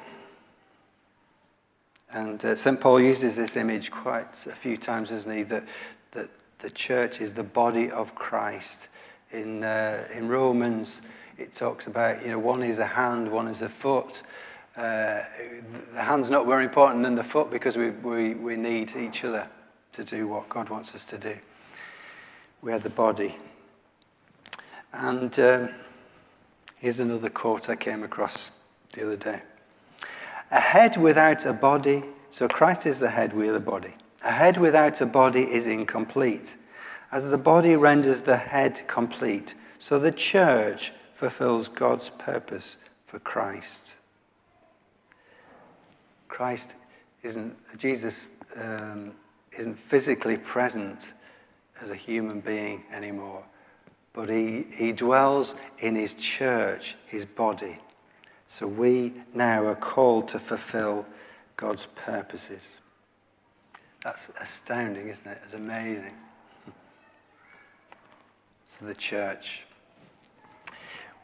And 2.11 2.43
uh, 2.43 2.55
St. 2.55 2.79
Paul 2.79 3.01
uses 3.01 3.35
this 3.35 3.55
image 3.55 3.91
quite 3.91 4.47
a 4.47 4.55
few 4.55 4.77
times, 4.77 5.09
doesn't 5.09 5.35
he? 5.35 5.43
That, 5.43 5.63
that 6.11 6.29
the 6.59 6.69
church 6.71 7.21
is 7.21 7.33
the 7.33 7.43
body 7.43 7.91
of 7.91 8.15
Christ. 8.15 8.89
In, 9.31 9.63
uh, 9.63 10.07
in 10.13 10.27
Romans, 10.27 11.01
it 11.37 11.53
talks 11.53 11.87
about, 11.87 12.23
you 12.23 12.31
know, 12.31 12.39
one 12.39 12.63
is 12.63 12.79
a 12.79 12.85
hand, 12.85 13.31
one 13.31 13.47
is 13.47 13.61
a 13.61 13.69
foot. 13.69 14.23
Uh, 14.75 15.21
the 15.93 16.01
hand's 16.01 16.29
not 16.29 16.45
more 16.45 16.61
important 16.61 17.03
than 17.03 17.15
the 17.15 17.23
foot 17.23 17.51
because 17.51 17.77
we, 17.77 17.91
we, 17.91 18.33
we 18.33 18.55
need 18.55 18.95
each 18.95 19.23
other 19.23 19.47
to 19.93 20.03
do 20.03 20.27
what 20.27 20.49
God 20.49 20.69
wants 20.69 20.95
us 20.95 21.05
to 21.05 21.17
do. 21.17 21.37
We 22.61 22.71
are 22.73 22.79
the 22.79 22.89
body. 22.89 23.35
And 24.93 25.37
um, 25.39 25.69
here's 26.77 26.99
another 26.99 27.29
quote 27.29 27.69
I 27.69 27.75
came 27.75 28.03
across 28.03 28.51
the 28.93 29.05
other 29.05 29.17
day. 29.17 29.41
A 30.51 30.59
head 30.59 30.97
without 30.97 31.45
a 31.45 31.53
body, 31.53 32.03
so 32.31 32.47
Christ 32.47 32.85
is 32.85 32.99
the 32.99 33.09
head, 33.09 33.33
we 33.33 33.49
are 33.49 33.53
the 33.53 33.59
body. 33.59 33.95
A 34.23 34.31
head 34.31 34.57
without 34.57 34.99
a 35.01 35.05
body 35.05 35.43
is 35.43 35.65
incomplete. 35.65 36.57
As 37.11 37.29
the 37.29 37.37
body 37.37 37.75
renders 37.75 38.21
the 38.21 38.37
head 38.37 38.81
complete, 38.87 39.55
so 39.77 39.99
the 39.99 40.11
church 40.11 40.91
fulfills 41.13 41.67
God's 41.67 42.09
purpose 42.09 42.77
for 43.05 43.19
Christ. 43.19 43.95
Christ 46.27 46.75
isn't, 47.23 47.55
Jesus 47.77 48.29
um, 48.55 49.13
isn't 49.57 49.77
physically 49.77 50.37
present 50.37 51.13
as 51.81 51.91
a 51.91 51.95
human 51.95 52.39
being 52.39 52.83
anymore, 52.91 53.43
but 54.13 54.29
he, 54.29 54.65
he 54.75 54.91
dwells 54.91 55.55
in 55.79 55.95
his 55.95 56.13
church, 56.13 56.95
his 57.07 57.25
body. 57.25 57.79
So 58.51 58.65
we 58.65 59.13
now 59.35 59.63
are 59.63 59.75
called 59.75 60.27
to 60.29 60.39
fulfill 60.39 61.05
God's 61.55 61.85
purposes. 61.95 62.79
That's 64.03 64.31
astounding, 64.41 65.07
isn't 65.07 65.31
it? 65.31 65.39
It's 65.45 65.53
amazing. 65.53 66.15
So, 68.71 68.85
the 68.85 68.93
church. 68.93 69.65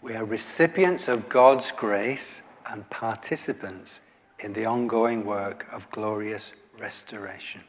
We 0.01 0.15
are 0.15 0.25
recipients 0.25 1.07
of 1.07 1.29
God's 1.29 1.71
grace 1.71 2.41
and 2.67 2.89
participants 2.89 4.01
in 4.39 4.51
the 4.51 4.65
ongoing 4.65 5.23
work 5.25 5.67
of 5.71 5.89
glorious 5.91 6.53
restoration. 6.79 7.61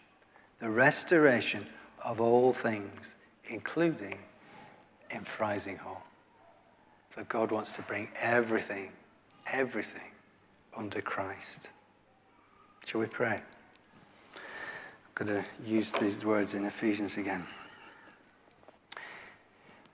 The 0.61 0.71
restoration 0.71 1.67
of 2.03 2.23
all 2.23 2.55
things, 2.55 3.17
including 3.45 4.19
in 5.11 5.25
Frizinghall. 5.25 6.01
So 7.15 7.25
God 7.29 7.51
wants 7.51 7.73
to 7.73 7.83
bring 7.83 8.09
everything 8.19 8.93
everything 9.53 10.11
under 10.77 11.01
Christ. 11.01 11.71
Shall 12.85 13.01
we 13.01 13.07
pray? 13.07 13.41
I'm 14.37 15.27
going 15.27 15.43
to 15.43 15.45
use 15.65 15.93
these 15.93 16.25
words 16.25 16.55
in 16.55 16.65
Ephesians 16.65 17.17
again. 17.17 17.47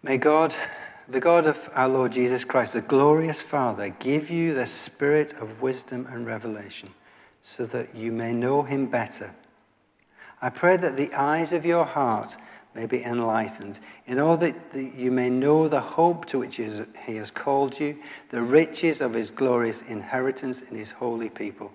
May 0.03 0.19
God, 0.19 0.55
the 1.09 1.21
God 1.21 1.47
of 1.47 1.71
our 1.75 1.89
Lord 1.89 2.13
Jesus 2.13 2.45
Christ, 2.45 2.73
the 2.73 2.81
glorious 2.81 3.41
Father, 3.41 3.91
give 4.01 4.31
you 4.31 4.53
the 4.53 4.67
spirit 4.67 5.33
of 5.35 5.63
wisdom 5.63 6.09
and 6.11 6.27
revelation 6.27 6.91
so 7.41 7.67
that 7.67 7.95
you 7.95 8.11
may 8.11 8.33
know 8.33 8.63
him 8.63 8.87
better. 8.87 9.33
I 10.41 10.51
pray 10.51 10.77
that 10.77 10.97
the 10.97 11.13
eyes 11.15 11.53
of 11.53 11.65
your 11.65 11.85
heart 11.85 12.37
may 12.75 12.87
be 12.87 13.03
enlightened, 13.03 13.81
in 14.07 14.19
order 14.19 14.55
that 14.73 14.95
you 14.95 15.11
may 15.11 15.29
know 15.29 15.69
the 15.69 15.81
hope 15.81 16.25
to 16.27 16.39
which 16.39 16.57
he 16.57 17.17
has 17.17 17.31
called 17.31 17.79
you, 17.79 17.99
the 18.31 18.41
riches 18.41 19.01
of 19.01 19.15
his 19.15 19.31
glorious 19.31 19.83
inheritance 19.83 20.63
in 20.63 20.77
his 20.77 20.91
holy 20.91 21.29
people, 21.29 21.71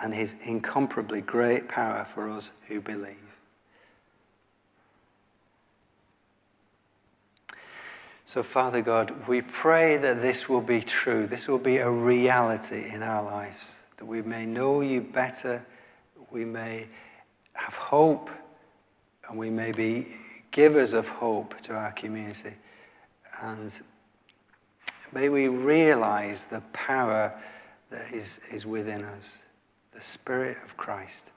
and 0.00 0.14
his 0.14 0.36
incomparably 0.44 1.20
great 1.20 1.68
power 1.68 2.04
for 2.04 2.30
us 2.30 2.52
who 2.68 2.80
believe. 2.80 3.16
So, 8.26 8.42
Father 8.42 8.82
God, 8.82 9.28
we 9.28 9.40
pray 9.40 9.96
that 9.98 10.20
this 10.20 10.48
will 10.48 10.60
be 10.60 10.80
true. 10.80 11.26
This 11.26 11.46
will 11.48 11.58
be 11.58 11.78
a 11.78 11.90
reality 11.90 12.88
in 12.92 13.02
our 13.02 13.22
lives, 13.22 13.76
that 13.96 14.04
we 14.04 14.20
may 14.20 14.44
know 14.44 14.80
you 14.80 15.00
better, 15.00 15.64
we 16.30 16.44
may 16.44 16.86
have 17.54 17.74
hope, 17.74 18.28
and 19.28 19.38
we 19.38 19.48
may 19.48 19.72
be 19.72 20.06
givers 20.50 20.92
of 20.92 21.08
hope 21.08 21.60
to 21.62 21.74
our 21.74 21.92
community. 21.92 22.54
And 23.42 23.72
may 25.12 25.28
we 25.28 25.48
realize 25.48 26.46
the 26.46 26.62
power 26.72 27.32
that 27.90 28.12
is, 28.12 28.40
is 28.50 28.66
within 28.66 29.04
us, 29.04 29.38
the 29.92 30.00
Spirit 30.00 30.56
of 30.64 30.76
Christ. 30.76 31.32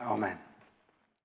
Amen. 0.00 0.38